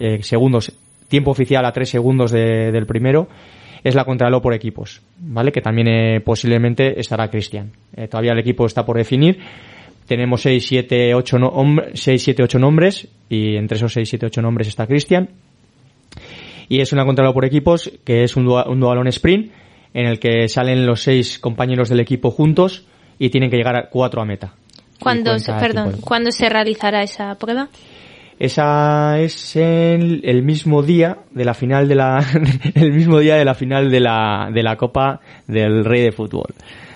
[0.01, 0.71] eh, segundos,
[1.09, 3.27] tiempo oficial a tres segundos de- del primero,
[3.85, 5.53] es la contraló por equipos, ¿vale?
[5.53, 7.71] Que también eh, posiblemente estará Cristian.
[7.97, 9.39] Eh, todavía el equipo está por definir.
[10.09, 14.27] Tenemos 6, 7, 8, no, hom- 6, 7, 8 nombres y entre esos 6, 7,
[14.27, 15.29] 8 nombres está Cristian.
[16.69, 19.53] Y es una contraló por equipos que es un, dua- un dualón sprint
[19.93, 22.85] en el que salen los seis compañeros del equipo juntos
[23.19, 24.55] y tienen que llegar a cuatro a meta.
[24.99, 26.01] ¿Cuándo, se, cuenta perdón.
[26.01, 27.69] ¿cuándo se realizará esa prueba?
[28.39, 32.25] Esa es el, el mismo día de la final de la
[32.75, 36.55] el mismo día de la final de la de la Copa del Rey de fútbol.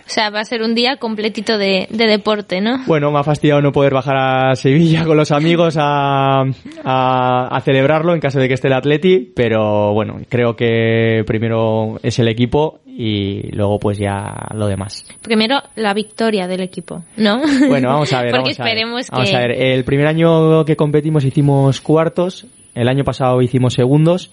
[0.08, 2.78] O sea, va a ser un día completito de, de deporte, ¿no?
[2.86, 6.44] Bueno, me ha fastidiado no poder bajar a Sevilla con los amigos a,
[6.82, 12.00] a, a celebrarlo en caso de que esté el Atleti, pero bueno, creo que primero
[12.02, 15.06] es el equipo y luego pues ya lo demás.
[15.22, 17.40] Primero, la victoria del equipo, ¿no?
[17.68, 18.32] Bueno, vamos a ver.
[18.32, 18.70] Porque vamos a ver.
[18.72, 19.36] esperemos Vamos que...
[19.36, 24.32] a ver, el primer año que competimos hicimos cuartos, el año pasado hicimos segundos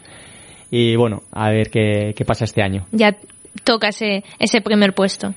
[0.72, 2.88] y bueno, a ver qué, qué pasa este año.
[2.92, 3.16] Ya
[3.64, 5.36] toca ese, ese primer puesto.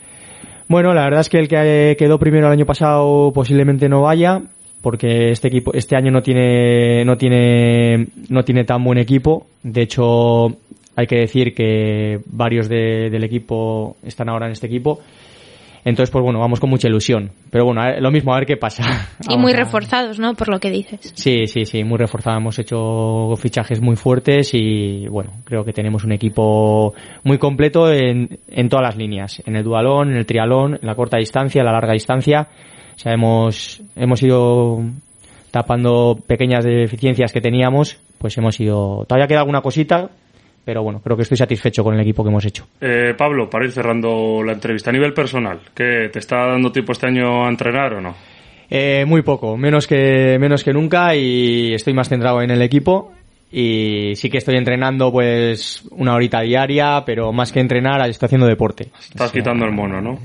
[0.66, 4.40] Bueno, la verdad es que el que quedó primero el año pasado posiblemente no vaya,
[4.80, 9.46] porque este equipo, este año no tiene, no tiene, no tiene tan buen equipo.
[9.62, 10.56] De hecho,
[10.98, 14.98] hay que decir que varios de- del equipo están ahora en este equipo.
[15.84, 17.30] Entonces, pues bueno, vamos con mucha ilusión.
[17.52, 18.82] Pero bueno, ver- lo mismo, a ver qué pasa.
[19.30, 20.34] Y muy reforzados, ¿no?
[20.34, 21.12] Por lo que dices.
[21.14, 22.36] Sí, sí, sí, muy reforzada.
[22.38, 28.38] Hemos hecho fichajes muy fuertes y bueno, creo que tenemos un equipo muy completo en,
[28.48, 29.40] en todas las líneas.
[29.46, 32.48] En el dualón, en el trialón, en la corta distancia, en la larga distancia.
[32.96, 34.80] O sea, hemos, hemos ido
[35.52, 39.04] tapando pequeñas deficiencias que teníamos, pues hemos ido...
[39.08, 40.10] Todavía queda alguna cosita,
[40.68, 42.66] pero bueno, creo que estoy satisfecho con el equipo que hemos hecho.
[42.78, 46.92] Eh, Pablo, para ir cerrando la entrevista, a nivel personal, ¿qué te está dando tiempo
[46.92, 48.14] este año a entrenar o no?
[48.68, 53.12] Eh, muy poco, menos que, menos que nunca y estoy más centrado en el equipo
[53.50, 58.46] y sí que estoy entrenando pues una horita diaria, pero más que entrenar estoy haciendo
[58.46, 58.90] deporte.
[59.08, 60.18] Estás quitando el mono, ¿no?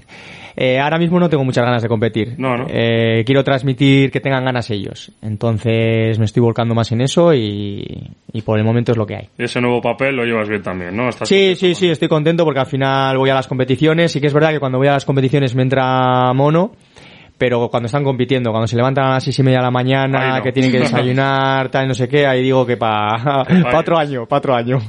[0.55, 2.35] Eh, ahora mismo no tengo muchas ganas de competir.
[2.37, 2.65] No, no.
[2.69, 5.11] Eh, quiero transmitir que tengan ganas ellos.
[5.21, 9.15] Entonces me estoy volcando más en eso y, y por el momento es lo que
[9.15, 9.29] hay.
[9.37, 11.09] Y ese nuevo papel lo llevas bien también, ¿no?
[11.09, 14.11] Estás Sí, sí, sí, estoy contento porque al final voy a las competiciones.
[14.11, 16.71] Sí que es verdad que cuando voy a las competiciones me entra mono,
[17.37, 20.37] pero cuando están compitiendo, cuando se levantan a las seis y media de la mañana,
[20.37, 20.43] no.
[20.43, 24.25] que tienen que desayunar, tal, no sé qué, ahí digo que para pa otro año,
[24.25, 24.79] para otro año.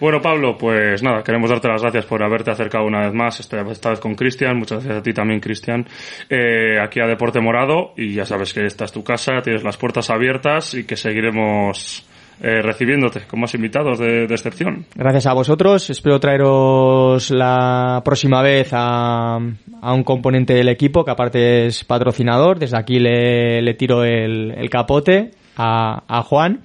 [0.00, 3.60] Bueno, Pablo, pues nada, queremos darte las gracias por haberte acercado una vez más, esta,
[3.62, 5.86] esta vez con Cristian, muchas gracias a ti también, Cristian,
[6.30, 9.76] eh, aquí a Deporte Morado, y ya sabes que esta es tu casa, tienes las
[9.76, 12.06] puertas abiertas y que seguiremos
[12.40, 14.86] eh, recibiéndote con más invitados de, de excepción.
[14.94, 15.90] Gracias a vosotros.
[15.90, 19.38] Espero traeros la próxima vez a,
[19.82, 22.60] a un componente del equipo que aparte es patrocinador.
[22.60, 26.60] Desde aquí le, le tiro el, el capote a, a Juan.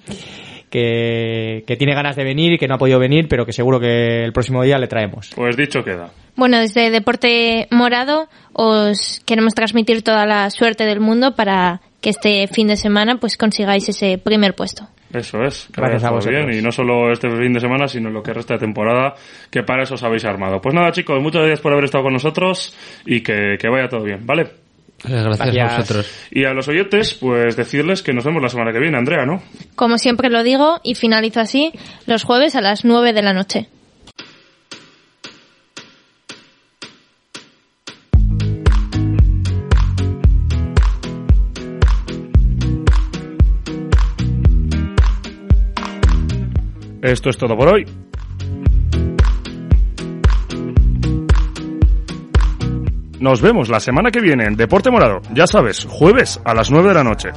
[0.74, 3.80] Que, que tiene ganas de venir y que no ha podido venir, pero que seguro
[3.80, 5.30] que el próximo día le traemos.
[5.36, 6.10] Pues dicho queda.
[6.36, 12.48] Bueno, desde Deporte Morado os queremos transmitir toda la suerte del mundo para que este
[12.48, 14.88] fin de semana pues consigáis ese primer puesto.
[15.14, 15.68] Eso es.
[15.72, 16.44] Gracias a vosotros.
[16.48, 19.14] bien, y no solo este fin de semana, sino lo que resta de temporada,
[19.52, 20.60] que para eso os habéis armado.
[20.60, 24.02] Pues nada, chicos, muchas gracias por haber estado con nosotros y que, que vaya todo
[24.02, 24.63] bien, ¿vale?
[25.04, 26.12] Gracias, a vosotros.
[26.32, 29.44] Y a los oyentes, pues decirles que nos vemos la semana que viene, Andrea, ¿no?
[29.76, 31.72] Como siempre lo digo y finalizo así,
[32.06, 33.68] los jueves a las 9 de la noche.
[47.02, 47.86] Esto es todo por hoy.
[53.24, 55.22] Nos vemos la semana que viene en Deporte Morado.
[55.34, 57.30] Ya sabes, jueves a las 9 de la noche.